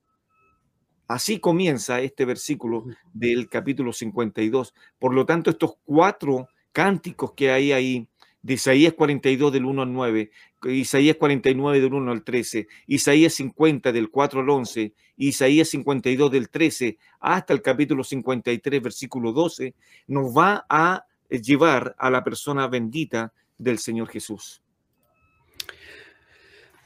[1.06, 4.74] Así comienza este versículo del capítulo 52.
[4.98, 8.08] Por lo tanto, estos cuatro cánticos que hay ahí,
[8.42, 10.30] de Isaías 42 del 1 al 9,
[10.64, 16.50] Isaías 49 del 1 al 13, Isaías 50 del 4 al 11, Isaías 52 del
[16.50, 19.74] 13 hasta el capítulo 53 versículo 12,
[20.08, 24.60] nos va a llevar a la persona bendita del Señor Jesús.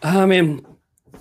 [0.01, 0.65] Amén.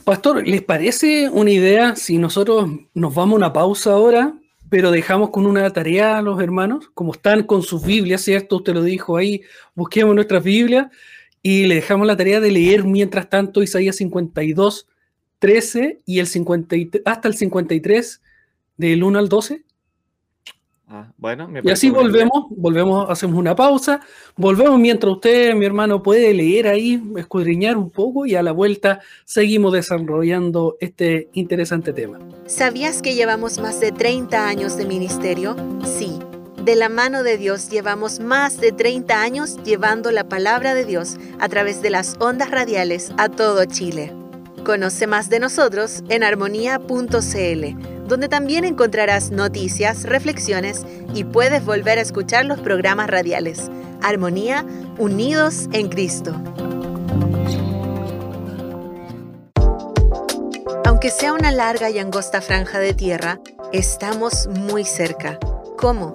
[0.03, 4.35] Pastor, ¿les parece una idea si nosotros nos vamos a una pausa ahora
[4.69, 8.57] pero dejamos con una tarea a los hermanos, como están con sus Biblias, ¿cierto?
[8.57, 9.41] Usted lo dijo ahí,
[9.75, 10.87] busquemos nuestras Biblias
[11.41, 14.87] y le dejamos la tarea de leer mientras tanto Isaías 52,
[15.39, 16.75] 13 y el 50,
[17.05, 18.21] hasta el 53,
[18.77, 19.63] del 1 al 12.
[20.89, 23.99] Ah, bueno, y así volvemos, volvemos, hacemos una pausa,
[24.37, 29.01] volvemos mientras usted, mi hermano, puede leer ahí, escudriñar un poco y a la vuelta
[29.25, 32.19] seguimos desarrollando este interesante tema.
[32.45, 35.57] ¿Sabías que llevamos más de 30 años de ministerio?
[35.83, 36.19] Sí.
[36.63, 41.17] De la mano de Dios llevamos más de 30 años llevando la palabra de Dios
[41.39, 44.13] a través de las ondas radiales a todo Chile.
[44.63, 52.01] Conoce más de nosotros en armonía.cl donde también encontrarás noticias, reflexiones y puedes volver a
[52.01, 53.69] escuchar los programas radiales.
[54.01, 54.65] Armonía,
[54.97, 56.33] unidos en Cristo.
[60.85, 63.39] Aunque sea una larga y angosta franja de tierra,
[63.71, 65.37] estamos muy cerca.
[65.77, 66.11] ¿Cómo?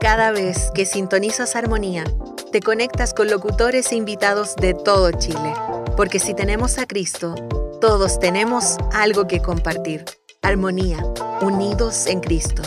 [0.00, 2.04] Cada vez que sintonizas Armonía,
[2.52, 5.54] te conectas con locutores e invitados de todo Chile.
[5.96, 7.34] Porque si tenemos a Cristo,
[7.80, 10.04] todos tenemos algo que compartir.
[10.42, 10.98] Armonía,
[11.42, 12.62] unidos en Cristo.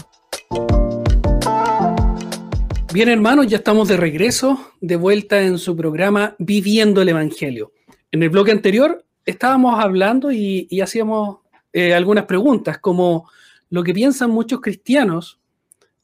[2.94, 7.72] Bien hermanos, ya estamos de regreso, de vuelta en su programa Viviendo el Evangelio.
[8.12, 11.40] En el bloque anterior estábamos hablando y, hacíamos
[11.74, 13.30] eh, algunas preguntas, como
[13.70, 15.40] lo que piensan muchos cristianos,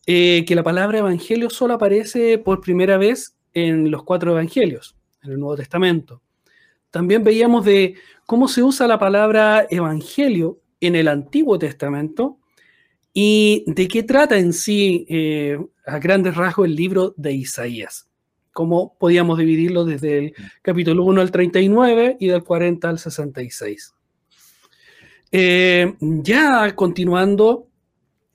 [0.05, 5.31] eh, que la palabra evangelio solo aparece por primera vez en los cuatro evangelios, en
[5.31, 6.21] el Nuevo Testamento.
[6.91, 12.39] También veíamos de cómo se usa la palabra evangelio en el Antiguo Testamento
[13.19, 18.07] y de qué trata en sí, eh, a grandes rasgos, el libro de Isaías.
[18.53, 23.95] Cómo podíamos dividirlo desde el capítulo 1 al 39 y del 40 al 66.
[25.31, 27.67] Eh, ya continuando,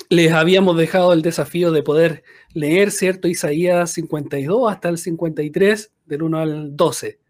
[0.09, 3.29] les habíamos dejado el desafío de poder leer, ¿cierto?
[3.29, 7.21] Isaías 52 hasta el 53, del 1 al 12.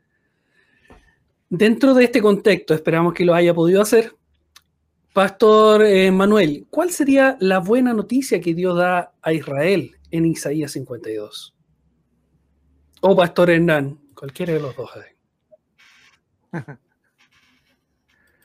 [1.51, 4.15] Dentro de este contexto, esperamos que lo haya podido hacer.
[5.13, 10.73] Pastor eh, Manuel, ¿cuál sería la buena noticia que Dios da a Israel en Isaías
[10.73, 11.55] 52?
[13.03, 14.91] O Pastor Hernán, cualquiera de los dos.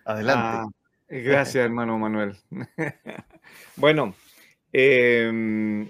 [0.05, 0.47] Adelante.
[0.47, 0.67] Ah,
[1.07, 2.35] gracias, hermano Manuel.
[3.77, 4.13] bueno,
[4.73, 5.89] eh,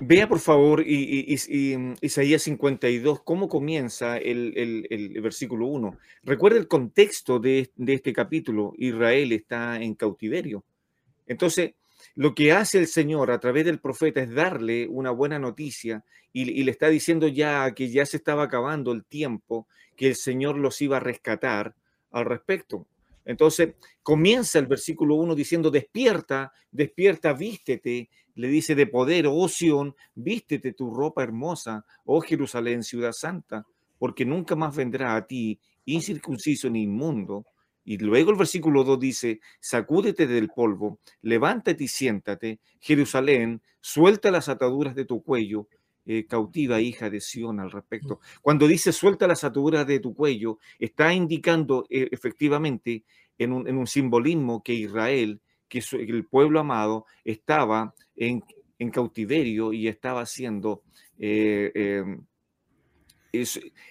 [0.00, 5.98] Vea por favor Isaías 52, cómo comienza el, versículo 1.
[6.22, 8.74] Recuerda el contexto de, este capítulo.
[8.76, 10.64] Israel está en cautiverio.
[11.26, 11.72] Entonces,
[12.14, 16.62] lo que hace el Señor a través del profeta es darle una buena noticia y,
[16.62, 20.80] le está diciendo ya que ya se estaba acabando el tiempo, que el Señor los
[20.82, 21.74] iba a rescatar
[22.10, 22.86] al respecto.
[23.26, 29.94] Entonces comienza el versículo 1 diciendo, despierta, despierta, vístete, le dice de poder, oh Sión,
[30.14, 33.66] vístete tu ropa hermosa, oh Jerusalén, ciudad santa,
[33.98, 37.44] porque nunca más vendrá a ti incircunciso ni inmundo,
[37.84, 44.48] y luego el versículo 2 dice, sacúdete del polvo, levántate y siéntate, Jerusalén, suelta las
[44.48, 45.68] ataduras de tu cuello,
[46.06, 48.14] eh, cautiva hija de Sión al respecto.
[48.14, 48.40] Mm.
[48.42, 53.04] Cuando dice suelta las ataduras de tu cuello, está indicando eh, efectivamente
[53.38, 58.42] en un, simbolismo que Israel, que el pueblo amado, estaba en,
[58.90, 60.82] cautiverio y estaba siendo...
[61.18, 62.24] Eh, em,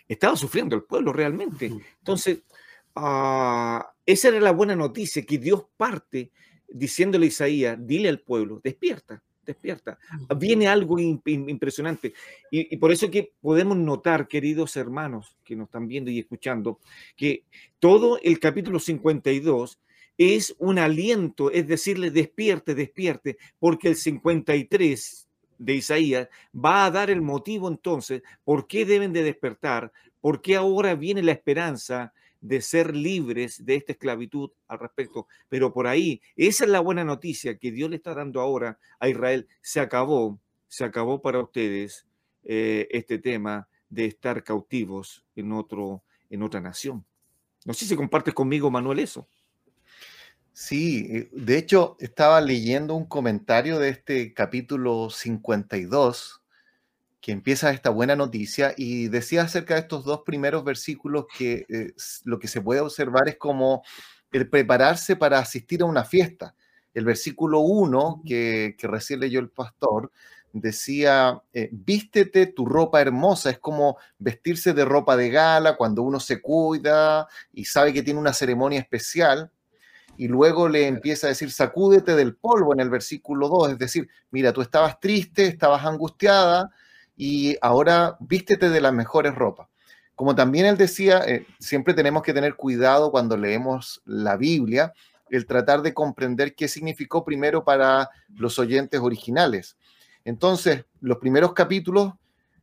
[0.07, 1.71] estaba sufriendo el pueblo realmente.
[1.99, 2.39] Entonces,
[2.95, 6.31] Ah, esa era la buena noticia, que Dios parte
[6.67, 9.97] diciéndole a Isaías, dile al pueblo, despierta, despierta.
[10.37, 12.13] Viene algo impresionante.
[12.51, 16.79] Y, por eso que podemos notar, queridos hermanos que nos están viendo y escuchando,
[17.15, 17.43] que
[17.79, 19.79] todo el capítulo 52
[20.17, 25.27] es un aliento, es decirle, despierte, despierte, porque el 53
[25.57, 30.55] de Isaías va a dar el motivo entonces por qué deben de despertar, por qué
[30.55, 35.27] ahora viene la esperanza, de ser libres de esta esclavitud al respecto.
[35.49, 39.09] Pero por ahí, esa es la buena noticia que Dios le está dando ahora a
[39.09, 39.47] Israel.
[39.61, 42.05] Se acabó, se acabó para ustedes
[42.43, 47.05] eh, este tema de estar cautivos en, otro, en otra nación.
[47.65, 49.27] No sé si compartes conmigo, Manuel, eso.
[50.53, 56.41] Sí, eh, de hecho, estaba leyendo un comentario de este capítulo 52
[57.25, 61.91] que empieza esta buena noticia y decía acerca de estos dos primeros versículos que eh,
[62.23, 63.81] lo que se puede observar es como
[64.31, 66.53] el prepararse para asistir a una fiesta.
[66.93, 70.11] El versículo 1 que, que recién leyó el pastor
[70.53, 76.19] decía, eh, vístete tu ropa hermosa, es como vestirse de ropa de gala cuando uno
[76.19, 79.49] se cuida y sabe que tiene una ceremonia especial.
[80.15, 84.09] Y luego le empieza a decir, sacúdete del polvo en el versículo 2, es decir,
[84.29, 86.69] mira, tú estabas triste, estabas angustiada,
[87.15, 89.67] y ahora vístete de las mejores ropas.
[90.15, 94.93] Como también él decía, eh, siempre tenemos que tener cuidado cuando leemos la Biblia,
[95.29, 99.75] el tratar de comprender qué significó primero para los oyentes originales.
[100.23, 102.13] Entonces, los primeros capítulos,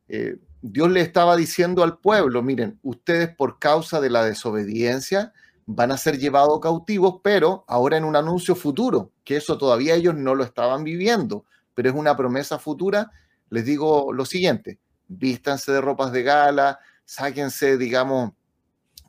[0.07, 5.33] eh, Dios le estaba diciendo al pueblo, miren, ustedes por causa de la desobediencia
[5.65, 10.15] van a ser llevados cautivos, pero ahora en un anuncio futuro, que eso todavía ellos
[10.15, 13.11] no lo estaban viviendo, pero es una promesa futura
[13.53, 18.31] les digo lo siguiente, vístanse de ropas de gala, sáquense, digamos,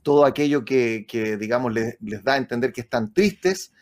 [0.03, 1.07] todo aquello que,
[1.41, 3.73] digamos, les, da a entender que están tristes,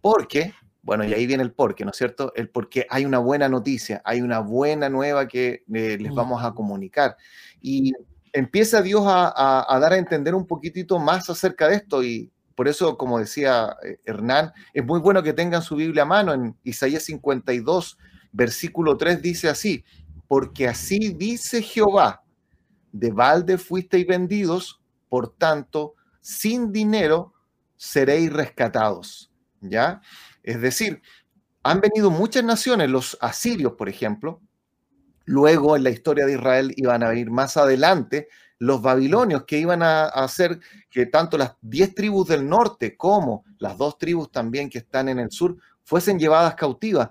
[0.00, 2.32] porque, bueno, y ahí viene el porqué, ¿no es cierto?
[2.34, 6.52] El porque hay una buena noticia, hay una buena nueva que eh, les vamos a
[6.52, 7.18] comunicar.
[7.60, 7.92] Y
[8.32, 12.68] empieza Dios a, a, dar a entender un poquitito más acerca de esto y por
[12.68, 16.56] eso, como decía eh, Hernán, es muy bueno que tengan su Biblia a mano en
[16.64, 17.98] Isaías 52,
[18.32, 19.84] Versículo 3 dice así,
[20.28, 22.22] porque así dice Jehová,
[22.92, 27.32] de balde fuisteis vendidos, por tanto, sin dinero
[27.76, 29.32] seréis rescatados.
[29.60, 30.00] ¿Ya?
[30.42, 31.02] Es decir,
[31.62, 34.40] han venido muchas naciones, los asirios, por ejemplo,
[35.26, 39.82] luego en la historia de Israel iban a venir más adelante los babilonios que iban
[39.82, 44.78] a, hacer que tanto las diez tribus del norte como las dos tribus también que
[44.78, 47.10] están en el sur fuesen llevadas cautivas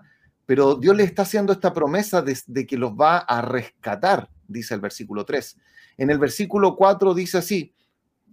[0.49, 4.79] pero Dios le está haciendo esta promesa de, que los va a rescatar, dice el
[4.81, 5.55] versículo 3.
[5.99, 7.75] En el versículo 4 dice así,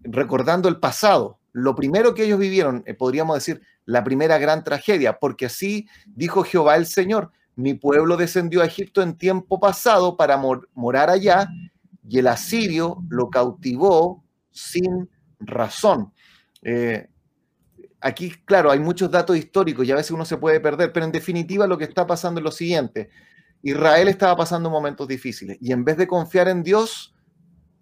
[0.03, 5.19] recordando el pasado, lo primero que ellos vivieron, eh, podríamos decir, la primera gran tragedia,
[5.19, 10.41] porque así dijo Jehová el Señor, mi pueblo descendió a Egipto en tiempo pasado para
[10.73, 11.51] morar allá,
[12.09, 16.15] y el asirio lo cautivó sin razón.
[16.63, 17.09] Eh,
[18.01, 21.13] aquí, claro, hay muchos datos históricos y a veces uno se puede perder, pero en
[21.13, 23.09] definitiva lo que está pasando es lo siguiente.
[23.63, 27.15] Israel estaba pasando momentos difíciles y en vez de confiar en Dios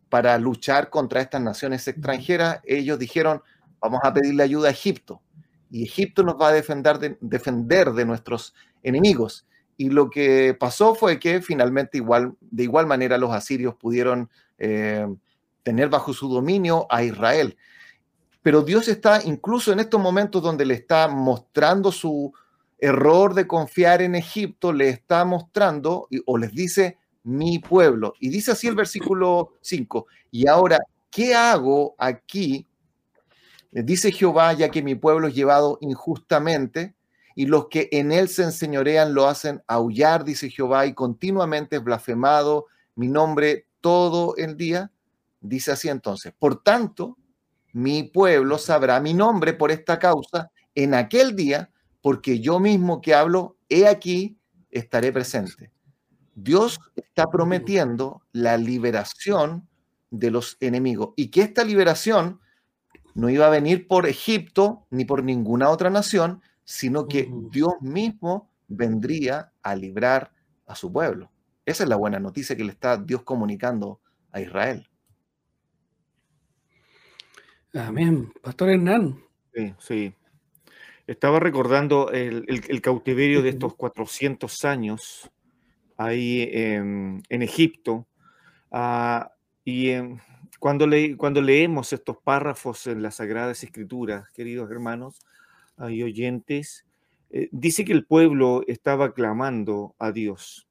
[0.09, 3.43] para luchar contra estas naciones extranjeras, ellos dijeron,
[3.81, 5.21] vamos a pedirle ayuda a Egipto
[5.71, 9.47] y Egipto nos va a defender de, defender de nuestros enemigos.
[9.77, 15.05] Y lo que pasó fue que finalmente igual, de igual manera los asirios pudieron eh,
[15.65, 17.57] tener bajo su dominio a Israel
[18.45, 22.31] pero Dios está incluso en estos momentos donde le está mostrando su
[22.79, 28.13] error de confiar en Egipto, le está mostrando o les dice mi pueblo.
[28.21, 30.79] Y dice así el versículo 5, y ahora,
[31.11, 32.69] ¿qué hago aquí?
[33.73, 36.95] Dice Jehová, ya que mi pueblo es llevado injustamente,
[37.35, 41.83] y los que en él se enseñorean lo hacen aullar, dice Jehová, y continuamente es
[41.83, 44.93] blasfemado mi nombre todo el día.
[45.41, 47.17] Dice así entonces, por tanto,
[47.75, 51.71] mi pueblo sabrá mi nombre por esta causa en aquel día,
[52.01, 54.39] porque yo mismo que hablo, he aquí,
[54.71, 55.73] estaré presente.
[56.37, 59.69] Dios está prometiendo la liberación
[60.11, 62.41] de los enemigos y que esta liberación
[63.15, 68.53] no iba a venir por Egipto ni por ninguna otra nación, sino que Dios mismo
[68.69, 70.33] vendría a librar
[70.67, 71.33] a su pueblo.
[71.67, 74.01] Esa es la buena noticia que le está Dios comunicando
[74.31, 74.89] a Israel.
[77.75, 78.33] Amén.
[78.41, 79.21] Pastor Hernán.
[79.53, 80.15] Sí, sí.
[81.09, 85.29] Estaba recordando el, cautiverio de estos 400 años
[85.97, 88.07] ahí en, Egipto.
[88.71, 89.33] Ah,
[89.65, 89.91] y
[90.61, 95.19] cuando, cuando leemos estos párrafos en las Sagradas Escrituras, queridos hermanos
[95.91, 96.87] y oyentes,
[97.31, 100.69] eh, dice que el pueblo estaba clamando a Dios.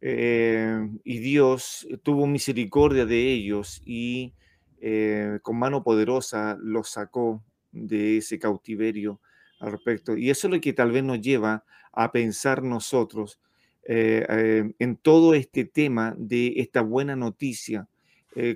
[0.00, 4.32] Eh, y Dios tuvo misericordia de ellos y
[4.80, 9.20] eh, con mano poderosa los sacó de ese cautiverio
[9.60, 10.16] al respecto.
[10.16, 13.40] Y eso es lo que tal vez nos lleva a pensar nosotros
[13.84, 17.88] eh, en todo este tema de esta buena noticia.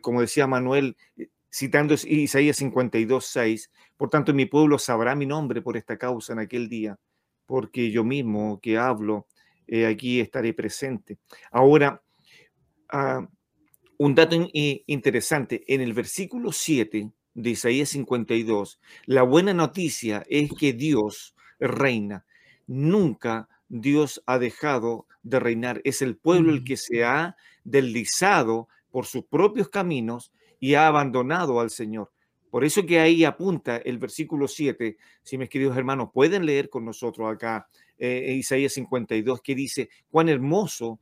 [0.00, 0.96] como decía Manuel,
[1.52, 6.38] citando Isaías 52, 6, por tanto mi pueblo sabrá mi nombre por esta causa en
[6.38, 6.98] aquel día,
[7.46, 9.26] porque yo mismo que hablo
[9.66, 11.18] eh, aquí estaré presente.
[11.50, 12.02] Ahora,
[12.90, 13.26] ah,
[14.02, 20.72] un dato interesante, en el versículo 7 de Isaías 52, la buena noticia es que
[20.72, 22.26] Dios reina.
[22.66, 25.80] Nunca Dios ha dejado de reinar.
[25.84, 31.60] Es el pueblo el que se ha deslizado por sus propios caminos y ha abandonado
[31.60, 32.10] al Señor.
[32.50, 36.84] Por eso que ahí apunta el versículo 7, si mis queridos hermanos pueden leer con
[36.84, 40.98] nosotros acá eh, Isaías 52, que dice, cuán hermoso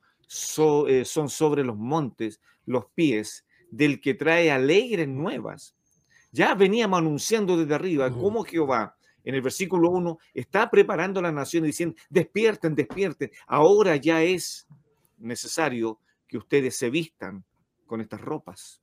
[0.89, 5.74] eh, son sobre los montes los pies del que trae alegres nuevas.
[6.31, 11.33] Ya veníamos anunciando desde arriba cómo Jehová, en el versículo 1, está preparando a la
[11.33, 14.68] nación diciendo, despierten, despierten, ahora ya es
[15.18, 17.45] necesario que ustedes se vistan
[17.87, 18.81] con estas ropas.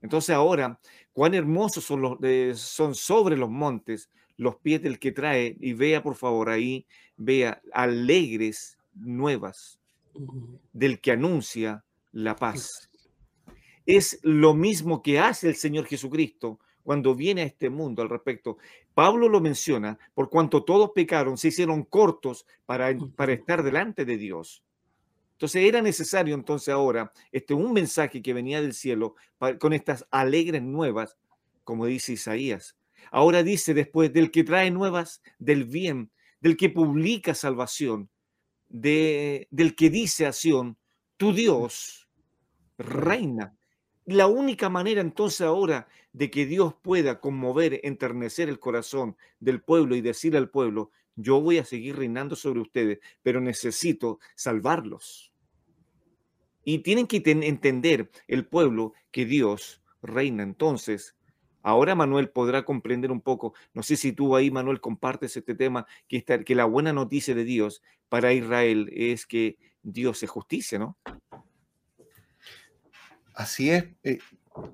[0.00, 0.80] Entonces ahora,
[1.12, 5.72] cuán hermosos son, los, eh, son sobre los montes los pies del que trae, y
[5.72, 6.86] vea por favor ahí,
[7.16, 9.78] vea alegres nuevas
[10.72, 12.90] del que anuncia la paz.
[13.84, 18.58] Es lo mismo que hace el Señor Jesucristo cuando viene a este mundo al respecto.
[18.94, 24.16] Pablo lo menciona, por cuanto todos pecaron, se hicieron cortos para, para estar delante de
[24.16, 24.62] Dios.
[25.32, 29.16] Entonces era necesario entonces ahora este, un mensaje que venía del cielo
[29.58, 31.16] con estas alegres nuevas,
[31.64, 32.76] como dice Isaías,
[33.10, 36.10] Ahora dice después, del que trae nuevas del bien,
[36.40, 38.10] del que publica salvación,
[38.68, 40.32] de, del que dice a
[41.16, 42.08] tu Dios
[42.78, 43.56] reina.
[44.04, 49.96] La única manera entonces ahora de que Dios pueda conmover, enternecer el corazón del pueblo
[49.96, 55.32] y decir al pueblo, yo voy a seguir reinando sobre ustedes, pero necesito salvarlos.
[56.64, 60.42] Y tienen que entender el pueblo que Dios reina.
[60.42, 61.16] Entonces,
[61.66, 65.84] Ahora Manuel podrá comprender un poco, no sé si tú ahí, Manuel, compartes este tema,
[66.06, 70.96] que, que la buena noticia de Dios para Israel es que Dios es justicia, ¿no?
[73.34, 73.84] Así es.
[74.04, 74.20] Eh,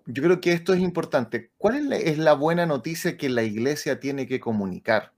[0.05, 1.51] yo creo que esto es importante.
[1.57, 5.14] ¿Cuál es la, buena noticia que la iglesia tiene que comunicar?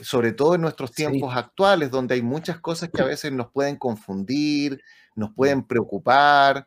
[0.00, 3.76] Sobre todo en nuestros tiempos actuales, donde hay muchas cosas que a veces nos pueden
[3.76, 4.82] confundir,
[5.14, 6.66] nos pueden preocupar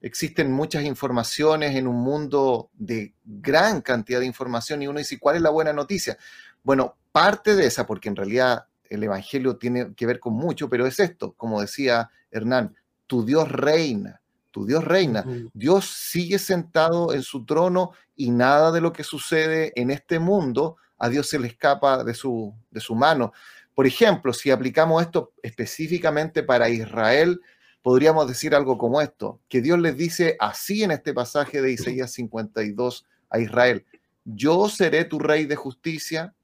[0.00, 5.36] existen muchas informaciones en un mundo de gran cantidad de información y uno dice, ¿cuál
[5.36, 6.16] es la buena noticia?
[6.62, 10.86] Bueno, parte de esa, porque en realidad el Evangelio tiene que ver con mucho, pero
[10.86, 12.76] es esto, como decía Hernán,
[13.06, 14.20] tu Dios reina,
[14.50, 19.72] tu Dios reina, Dios sigue sentado en su trono y nada de lo que sucede
[19.76, 23.32] en este mundo a Dios se le escapa de su, de su mano.
[23.74, 27.40] Por ejemplo, si aplicamos esto específicamente para Israel,
[27.82, 32.12] podríamos decir algo como esto, que Dios les dice así en este pasaje de Isaías
[32.12, 33.86] 52 a Israel,
[34.24, 36.34] yo seré tu rey de justicia,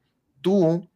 [0.40, 0.88] tú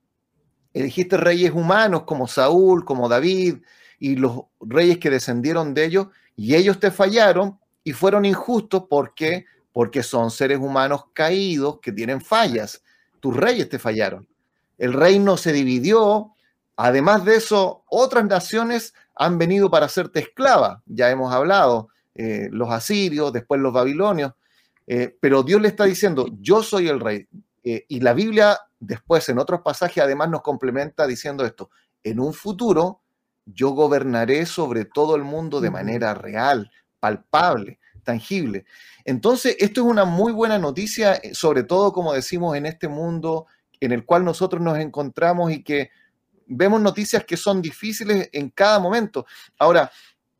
[0.73, 3.59] elegiste reyes humanos como Saúl, como David
[3.99, 9.47] y los reyes que descendieron de ellos, y ellos te fallaron y fueron injustos porque
[9.79, 12.83] porque son seres humanos caídos que tienen fallas.
[13.21, 14.29] Tus reyes te fallaron.
[14.77, 16.35] El reino se dividió.
[16.75, 22.71] Además de eso, otras naciones han venido para hacerte esclava, ya hemos hablado, eh, los
[22.71, 24.33] asirios, después los babilonios,
[24.87, 27.27] eh, pero Dios le está diciendo, yo soy el rey,
[27.65, 31.71] eh, y la Biblia después en otros pasajes además nos complementa diciendo esto,
[32.05, 33.03] en un futuro
[33.45, 38.67] yo gobernaré sobre todo el mundo de manera real, palpable, tangible.
[39.05, 43.47] Entonces, esto es una muy buena noticia, sobre todo como decimos en este mundo
[43.81, 45.91] en el cual nosotros nos encontramos y que
[46.49, 49.27] vemos noticias que son difíciles en cada momento.
[49.59, 49.91] Ahora,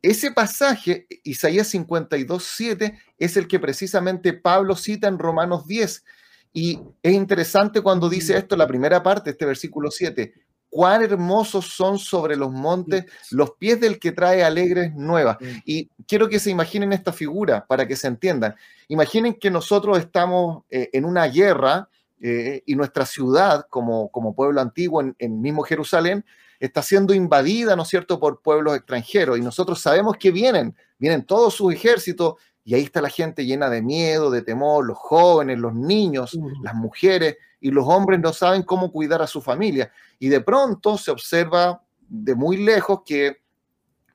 [0.01, 6.05] ese pasaje, Isaías 52, 7, es el que precisamente Pablo cita en Romanos 10.
[6.53, 10.33] Y es interesante cuando dice esto, la primera parte, este versículo 7,
[10.71, 15.39] cuán hermosos son sobre los montes los pies del que trae alegres nuevas.
[15.65, 18.55] Y quiero que se imaginen esta figura para que se entiendan.
[18.89, 21.89] Imaginen que nosotros estamos eh, en una guerra
[22.21, 26.25] eh, y nuestra ciudad, como, como pueblo antiguo en, en mismo Jerusalén,
[26.61, 29.39] está siendo invadida, ¿no es cierto?, por pueblos extranjeros.
[29.39, 33.71] Y nosotros sabemos que vienen, vienen todos sus ejércitos, y ahí está la gente llena
[33.71, 38.63] de miedo, de temor, los jóvenes, los niños, las mujeres, y los hombres no saben
[38.63, 39.91] cómo cuidar a su familia.
[40.19, 43.39] Y de pronto se observa de muy lejos que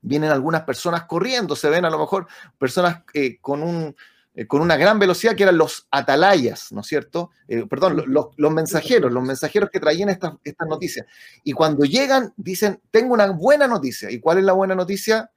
[0.02, 2.26] vienen algunas personas corriendo, se ven a lo mejor
[2.58, 3.96] personas eh, con un,
[4.36, 7.30] eh, con una gran velocidad, que eran los atalayas, ¿no es cierto?
[7.46, 10.32] Eh, perdón, los, mensajeros, los mensajeros que traían estas,
[10.66, 11.06] noticias.
[11.44, 14.10] Y cuando llegan, dicen, tengo una buena noticia.
[14.10, 15.30] ¿Y cuál es la buena noticia?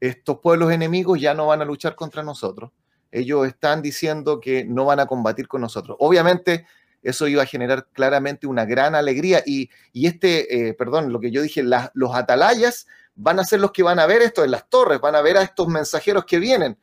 [0.00, 2.70] Estos pueblos enemigos ya no van a luchar contra nosotros.
[3.10, 5.98] Ellos están diciendo que no van a combatir con nosotros.
[6.00, 6.66] Obviamente,
[7.02, 9.42] eso iba a generar claramente una gran alegría.
[9.44, 13.82] Y, este, eh, perdón, lo que yo dije, los atalayas van a ser los que
[13.82, 16.78] van a ver esto en las torres, van a ver a estos mensajeros que vienen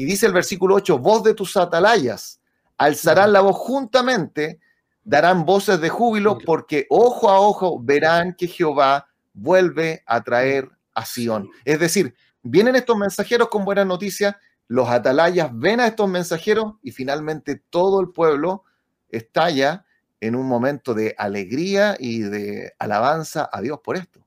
[0.00, 2.40] y dice el versículo 8, voz de tus atalayas,
[2.78, 4.58] alzarán la voz juntamente,
[5.04, 11.04] darán voces de júbilo, porque ojo a ojo verán que Jehová vuelve a traer a
[11.04, 11.50] Sión.
[11.66, 14.36] Es decir, vienen estos mensajeros con buenas noticias,
[14.68, 18.64] los atalayas ven a estos mensajeros y finalmente todo el pueblo
[19.10, 19.84] estalla
[20.18, 24.24] en un momento de alegría y de alabanza a Dios por esto.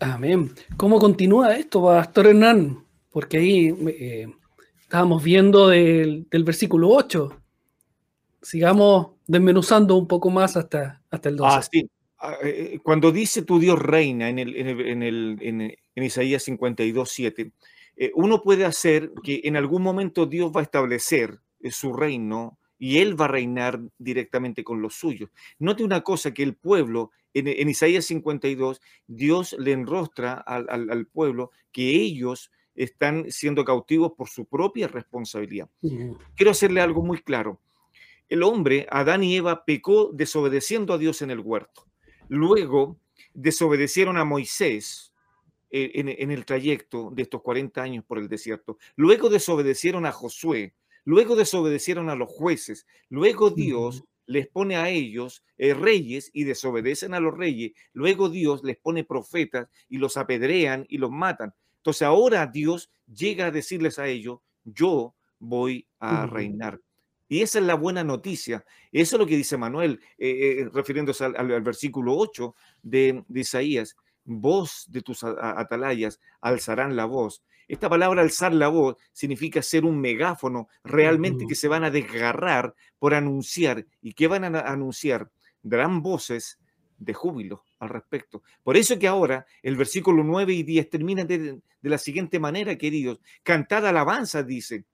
[0.00, 0.52] Amén.
[0.76, 2.83] ¿Cómo continúa esto, Pastor Hernán?
[3.14, 4.26] Porque ahí eh,
[4.80, 7.30] estábamos viendo del, versículo 8.
[8.42, 11.56] Sigamos desmenuzando un poco más hasta, hasta el 12.
[11.56, 11.90] Ah, sí.
[12.18, 17.08] Ah, eh, eh, cuando dice tu Dios reina en, el, en, el, en, Isaías 52,
[17.08, 17.52] 7,
[18.16, 21.38] uno puede hacer que en algún momento Dios va a establecer
[21.70, 25.30] su reino y Él va a reinar directamente con los suyos.
[25.60, 31.52] Note una cosa, que el pueblo, en, Isaías 52, Dios le enrostra al, al pueblo
[31.70, 35.68] que ellos están siendo cautivos por su propia responsabilidad.
[36.34, 37.60] Quiero hacerle algo muy claro.
[38.28, 41.86] El hombre, Adán y Eva, pecó desobedeciendo a Dios en el huerto.
[42.28, 42.98] Luego
[43.34, 45.12] desobedecieron a Moisés
[45.70, 48.78] eh, en, el trayecto de estos 40 años por el desierto.
[48.96, 50.74] Luego desobedecieron a Josué.
[51.04, 52.86] Luego desobedecieron a los jueces.
[53.10, 57.72] Luego Dios les pone a ellos eh, reyes y desobedecen a los reyes.
[57.92, 61.52] Luego Dios les pone profetas y los apedrean y los matan.
[61.84, 66.80] Entonces ahora Dios llega a decirles a ellos, yo voy a reinar.
[67.28, 68.64] Y esa es la buena noticia.
[68.90, 73.96] Eso es lo que dice Manuel, eh, eh, refiriéndose al, versículo 8 de, Isaías.
[74.24, 77.42] Voz de tus atalayas alzarán la voz.
[77.68, 82.74] Esta palabra alzar la voz significa ser un megáfono realmente que se van a desgarrar
[82.98, 83.84] por anunciar.
[84.00, 85.30] ¿Y qué van a anunciar?
[85.62, 86.58] Darán voces
[86.96, 88.42] de júbilo al respecto.
[88.62, 93.20] Por eso que ahora el versículo 9 y 10 termina de, la siguiente manera, queridos.
[93.42, 94.84] Cantad alabanza, dice.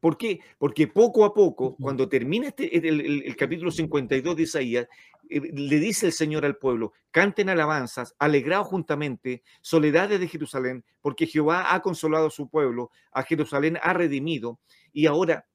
[0.00, 0.40] ¿Por qué?
[0.58, 4.86] Porque poco a poco, cuando termina este, el, capítulo 52 de Isaías,
[5.30, 11.26] eh, le dice el Señor al pueblo, canten alabanzas, alegraos juntamente, soledades de Jerusalén, porque
[11.26, 14.60] Jehová ha consolado a su pueblo, a Jerusalén ha redimido,
[14.92, 15.46] y ahora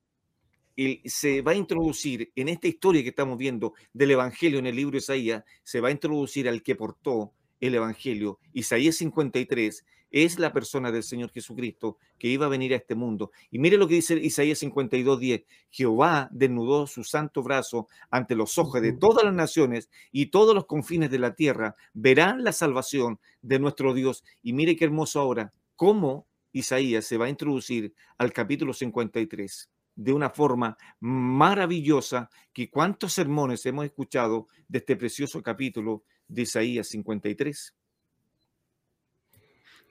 [1.05, 4.93] se va a introducir en esta historia que estamos viendo del Evangelio en el libro
[4.93, 8.39] de Isaías, se va a introducir al que portó el Evangelio.
[8.53, 13.31] Isaías 53 es la persona del Señor Jesucristo que iba a venir a este mundo.
[13.51, 15.43] Y mire lo que dice Isaías 52, 10.
[15.69, 20.65] Jehová desnudó su santo brazo ante los ojos de todas las naciones y todos los
[20.65, 24.23] confines de la tierra verán la salvación de nuestro Dios.
[24.41, 29.69] Y mire qué hermoso ahora, cómo Isaías se va a introducir al capítulo 53
[29.99, 36.87] de una forma maravillosa que cuántos sermones hemos escuchado de este precioso capítulo de Isaías
[36.87, 37.75] 53.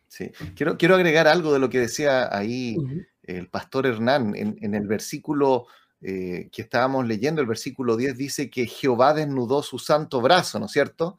[0.09, 2.79] Sí, quiero, quiero agregar algo de lo que decía ahí
[3.23, 5.67] el pastor Hernán en, el versículo
[6.01, 10.67] eh, que estábamos leyendo, el versículo 10 dice que Jehová desnudó su santo brazo, ¿no
[10.67, 11.19] es cierto?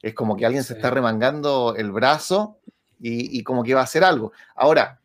[0.00, 2.60] Es como que alguien se está remangando el brazo
[3.00, 4.30] y, y como que va a hacer algo.
[4.54, 4.99] Ahora,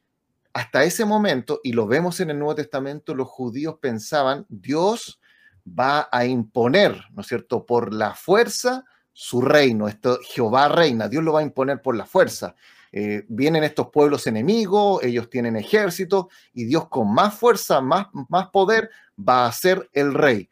[0.56, 5.20] hasta ese momento, y lo vemos en el Nuevo Testamento, los judíos pensaban, Dios
[5.68, 9.90] va a imponer, ¿no es cierto?, por la fuerza su reino.
[9.90, 12.56] Esto, Jehová reina, Dios lo va a imponer por la fuerza.
[12.94, 18.48] Eh, vienen estos pueblos enemigos, ellos tienen ejército y Dios con más fuerza, más, más
[18.48, 18.90] poder,
[19.20, 20.50] va a ser el rey.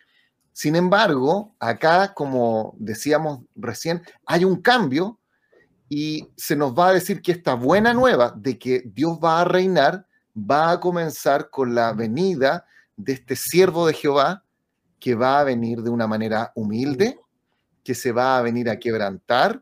[0.51, 5.17] Sin embargo, acá, como decíamos recién, hay un cambio
[5.95, 9.45] y se nos va a decir que esta buena nueva de que Dios va a
[9.45, 12.65] reinar va a comenzar con la venida
[12.97, 14.43] de este siervo de Jehová
[14.99, 17.19] que va a venir de una manera humilde,
[17.83, 19.61] que se va a venir a quebrantar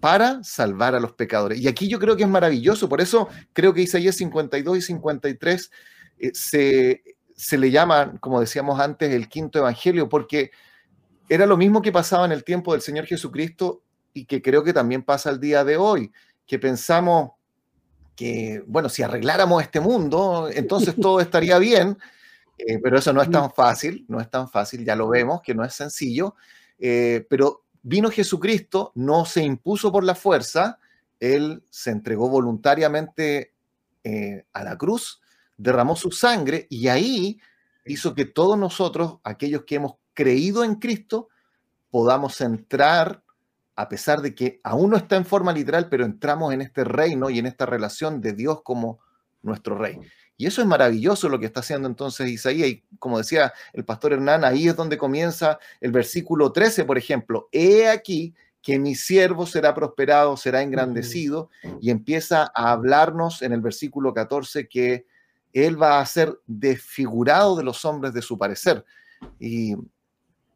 [0.00, 1.60] para salvar a los pecadores.
[1.60, 5.70] Y aquí yo creo que es maravilloso, por eso creo que Isaías 52 y 53
[6.18, 7.04] eh, se,
[7.36, 10.50] se le llama, como decíamos antes, el quinto evangelio, porque
[11.28, 14.72] era lo mismo que pasaba en el tiempo del Señor Jesucristo y que creo que
[14.72, 16.12] también pasa el día de hoy,
[16.46, 17.32] que pensamos
[18.14, 21.98] que, bueno, si arregláramos este mundo, entonces todo estaría bien,
[22.58, 25.54] eh, pero eso no es tan fácil, no es tan fácil, ya lo vemos, que
[25.54, 26.36] no es sencillo,
[26.78, 30.78] eh, pero vino Jesucristo, no se impuso por la fuerza,
[31.18, 33.54] Él se entregó voluntariamente
[34.04, 35.20] eh, a la cruz,
[35.56, 37.40] derramó su sangre y ahí
[37.84, 41.28] hizo que todos nosotros, aquellos que hemos creído en Cristo,
[41.90, 43.22] podamos entrar
[43.74, 47.30] a pesar de que aún no está en forma literal, pero entramos en este reino
[47.30, 49.00] y en esta relación de Dios como
[49.42, 49.98] nuestro rey.
[50.36, 52.68] Y eso es maravilloso lo que está haciendo entonces Isaías.
[52.68, 57.48] Y como decía el pastor Hernán, ahí es donde comienza el versículo 13, por ejemplo.
[57.52, 61.50] He aquí que mi siervo será prosperado, será engrandecido.
[61.80, 65.06] Y empieza a hablarnos en el versículo 14 que
[65.52, 68.84] él va a ser desfigurado de los hombres de su parecer.
[69.38, 69.76] Y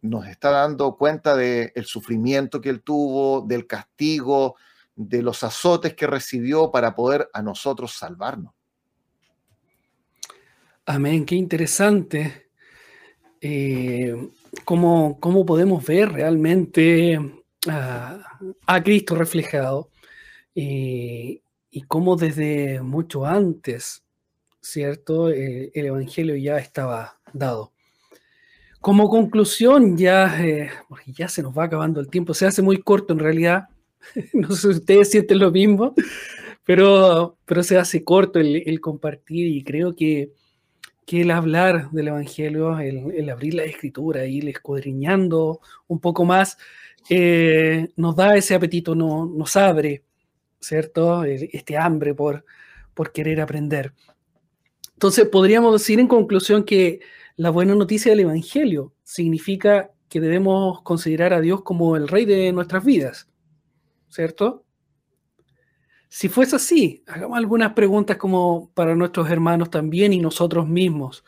[0.02, 4.56] nos está dando cuenta del sufrimiento que él tuvo, del castigo,
[4.94, 8.54] de los azotes que recibió para poder a nosotros salvarnos.
[10.86, 12.48] Amén, qué interesante.
[13.40, 14.14] Eh,
[14.64, 17.18] cómo, podemos ver realmente
[17.68, 19.90] a, Cristo reflejado
[20.54, 21.40] eh,
[21.70, 24.04] y cómo desde mucho antes,
[24.60, 25.30] ¿cierto?
[25.30, 27.72] Eh, el Evangelio ya estaba dado.
[28.80, 30.70] Como conclusión, ya, eh,
[31.06, 33.68] ya se nos va acabando el tiempo, se hace muy corto en realidad,
[34.32, 35.94] no sé si ustedes sienten lo mismo,
[36.64, 40.32] pero, pero se hace corto el, compartir y creo que,
[41.04, 46.58] que, el hablar del Evangelio, el, abrir la escritura, el escudriñando un poco más,
[47.08, 50.02] eh, nos da ese apetito, no, nos abre,
[50.58, 51.24] ¿cierto?
[51.24, 52.44] Este hambre por,
[52.94, 53.92] por querer aprender.
[54.94, 57.00] Entonces, podríamos decir en conclusión que
[57.36, 62.52] la buena noticia del Evangelio significa que debemos considerar a Dios como el rey de
[62.52, 63.28] nuestras vidas,
[64.08, 64.64] ¿cierto?
[66.08, 71.24] Si fuese así, hagamos algunas preguntas como para nuestros hermanos también y nosotros mismos.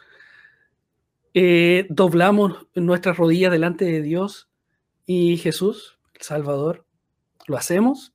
[1.34, 4.48] Eh, ¿Doblamos nuestras rodillas delante de Dios
[5.04, 6.86] y Jesús, el Salvador?
[7.46, 8.14] ¿Lo hacemos?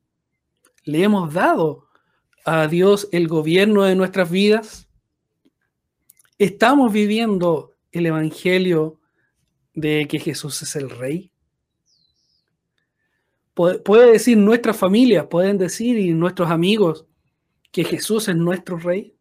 [0.84, 1.88] ¿Le hemos dado
[2.44, 4.89] a Dios el gobierno de nuestras vidas?
[6.39, 9.00] ¿Estamos viviendo el Evangelio
[9.74, 11.32] de que Jesús es el Rey?
[13.54, 17.06] Puede, decir nuestras familias, pueden decir y nuestros amigos
[17.72, 19.16] que Jesús es nuestro Rey.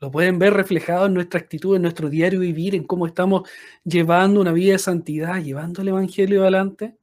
[0.00, 3.48] Lo pueden ver reflejado en nuestra actitud, en nuestro diario vivir, en cómo estamos
[3.84, 6.96] llevando una vida de santidad, llevando el Evangelio adelante.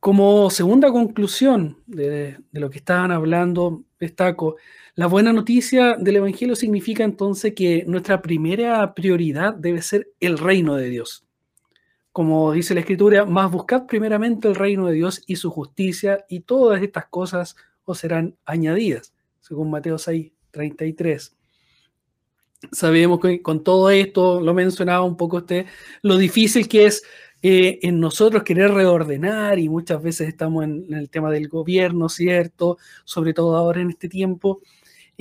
[0.00, 4.56] Como segunda conclusión de, lo que estaban hablando, destaco
[4.94, 10.74] la buena noticia del Evangelio significa entonces que nuestra primera prioridad debe ser el reino
[10.74, 11.24] de Dios.
[12.12, 16.40] Como dice la Escritura, más buscad primeramente el reino de Dios y su justicia, y
[16.40, 21.36] todas estas cosas os serán añadidas, según Mateo 6, 33.
[22.72, 25.66] Sabemos que con todo esto, lo mencionaba un poco usted,
[26.02, 27.02] lo difícil que es
[27.42, 32.76] eh, en nosotros querer reordenar y muchas veces estamos en, el tema del gobierno, ¿cierto?
[33.04, 34.60] Sobre todo ahora en este tiempo,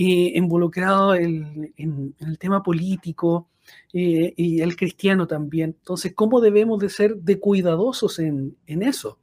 [0.02, 3.50] eh, involucrado en, el tema político
[3.91, 5.76] eh, y el cristiano también.
[5.78, 9.20] Entonces, ¿cómo debemos de ser de cuidadosos en, en eso?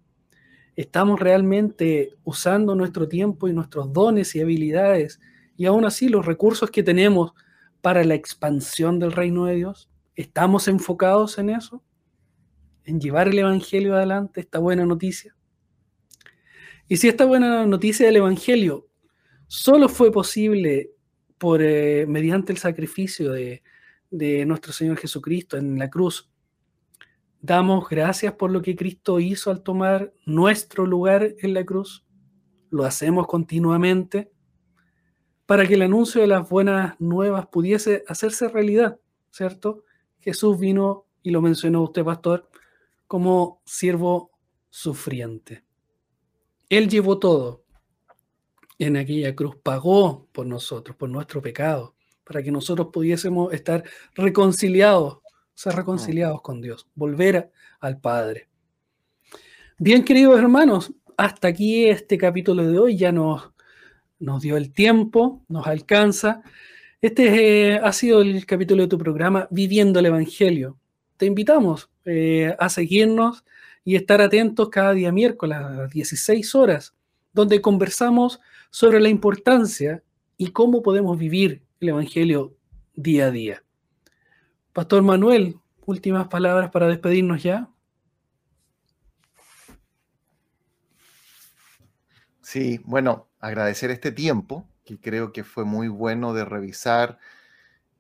[0.76, 5.18] ¿Estamos realmente usando nuestro tiempo y nuestros dones y habilidades
[5.56, 7.32] y aún así los recursos que tenemos
[7.80, 9.88] para la expansión del reino de Dios?
[10.14, 11.82] ¿Estamos enfocados en eso?
[12.84, 15.34] ¿En llevar el Evangelio adelante, esta buena noticia?
[16.86, 18.86] Y si esta buena noticia del Evangelio
[19.46, 20.90] solo fue posible
[21.38, 23.62] por, eh, mediante el sacrificio de,
[24.10, 26.30] nuestro Señor Jesucristo en la cruz.
[27.42, 32.06] Damos gracias por lo que Cristo hizo al tomar nuestro lugar en la cruz.
[32.70, 34.30] Lo hacemos continuamente
[35.44, 38.98] para que el anuncio de las buenas nuevas pudiese hacerse realidad,
[39.30, 39.84] ¿cierto?
[40.20, 42.48] Jesús vino y lo mencionó usted, pastor,
[43.06, 44.30] como siervo
[44.70, 45.62] sufriente.
[46.68, 47.65] Él llevó todo
[48.78, 55.18] en aquella cruz, pagó por nosotros, por nuestro pecado, para que nosotros pudiésemos estar reconciliados,
[55.54, 57.50] ser reconciliados con Dios, volver
[57.80, 58.48] al Padre.
[59.78, 63.50] Bien, queridos hermanos, hasta aquí este capítulo de hoy ya nos,
[64.18, 66.42] nos dio el tiempo, nos alcanza.
[67.00, 70.78] Este eh, ha sido el capítulo de tu programa Viviendo el Evangelio.
[71.16, 73.44] Te invitamos eh, a seguirnos
[73.84, 76.94] y estar atentos cada día miércoles a las 16 horas,
[77.32, 78.40] donde conversamos
[78.70, 80.02] sobre la importancia
[80.36, 82.56] y cómo podemos vivir el Evangelio
[82.94, 83.62] día a día.
[84.72, 85.56] Pastor Manuel,
[85.86, 87.70] últimas palabras para despedirnos ya.
[92.42, 97.18] Sí, bueno, agradecer este tiempo, que creo que fue muy bueno de revisar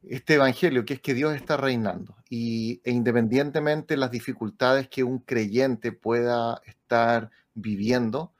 [0.02, 2.16] este evangelio, que es que Dios está reinando.
[2.30, 8.32] Y e independientemente de las dificultades que un creyente pueda estar viviendo,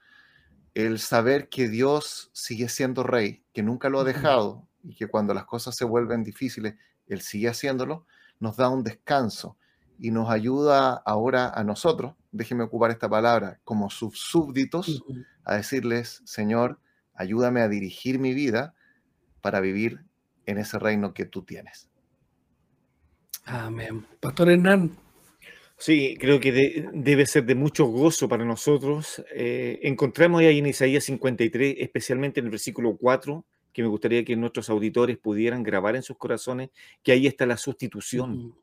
[0.77, 5.33] el saber que Dios sigue siendo rey, que nunca lo ha dejado y que cuando
[5.33, 6.75] las cosas se vuelven difíciles,
[7.07, 8.05] Él sigue haciéndolo,
[8.39, 9.57] nos da un descanso
[9.97, 15.03] y nos ayuda ahora a nosotros, déjeme ocupar esta palabra, como sus súbditos,
[15.45, 16.79] a decirles, Señor,
[17.15, 18.75] ayúdame a dirigir mi vida
[19.41, 20.05] para vivir
[20.45, 21.89] en ese reino que tú tienes.
[23.45, 24.05] Amén.
[24.19, 24.91] Pastor Hernán.
[25.79, 29.23] Sí, creo que debe ser de mucho gozo para nosotros.
[29.31, 34.35] Eh, encontramos ahí en Isaías 53, especialmente en el versículo 4, que me gustaría que
[34.35, 36.71] nuestros auditores pudieran grabar en sus corazones,
[37.03, 38.55] que ahí está la sustitución.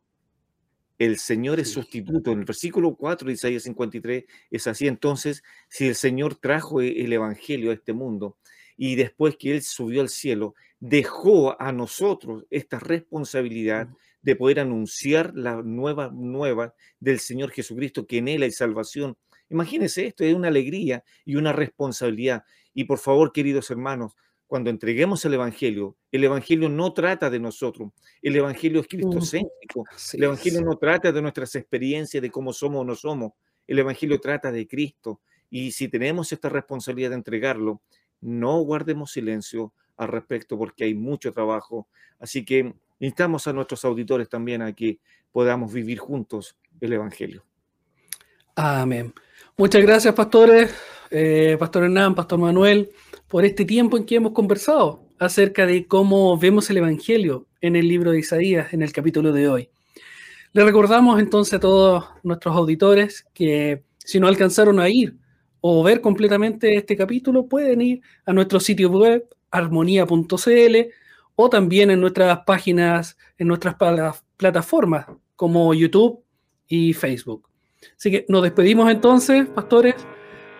[0.98, 2.32] El Señor es sustituto.
[2.32, 4.88] En el versículo 4 de Isaías 53 es así.
[4.88, 8.38] Entonces, si el Señor trajo e-, el Evangelio a este mundo
[8.76, 13.88] y después que Él subió al cielo, dejó a nosotros esta responsabilidad
[14.24, 19.18] de poder anunciar la nueva nueva del Señor Jesucristo, que en Él hay salvación.
[19.50, 22.42] Imagínense esto, es una alegría y una responsabilidad.
[22.72, 24.16] Y por favor, queridos hermanos,
[24.46, 30.22] cuando entreguemos el Evangelio, el Evangelio no trata de nosotros, el Evangelio es cristocéntrico, el
[30.24, 33.32] Evangelio no trata de nuestras experiencias, de cómo somos o no somos,
[33.66, 35.20] el Evangelio trata de Cristo.
[35.50, 37.82] Y si tenemos esta responsabilidad de entregarlo,
[38.22, 41.88] no guardemos silencio al respecto porque hay mucho trabajo.
[42.18, 44.98] Así que Instamos a nuestros auditores también a que
[45.30, 47.44] podamos vivir juntos el Evangelio.
[48.56, 49.12] Amén.
[49.56, 50.74] Muchas gracias, pastores,
[51.10, 52.90] eh, Pastor Hernán, Pastor Manuel,
[53.28, 57.88] por este tiempo en que hemos conversado acerca de cómo vemos el Evangelio en el
[57.88, 59.70] libro de Isaías, en el capítulo de hoy.
[60.52, 65.16] Le recordamos entonces a todos nuestros auditores que si no alcanzaron a ir
[65.60, 70.76] o ver completamente este capítulo, pueden ir a nuestro sitio web armonía.cl
[71.36, 73.76] o también en nuestras páginas, en nuestras
[74.36, 75.06] plataformas
[75.36, 76.22] como YouTube
[76.68, 77.48] y Facebook.
[77.96, 79.94] Así que nos despedimos entonces, pastores.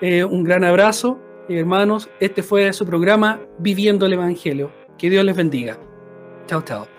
[0.01, 2.09] Eh, un gran abrazo, hermanos.
[2.21, 4.73] Este fue su programa Viviendo el Evangelio.
[4.99, 5.79] Que Dios les bendiga.
[6.47, 6.94] Chao, chao.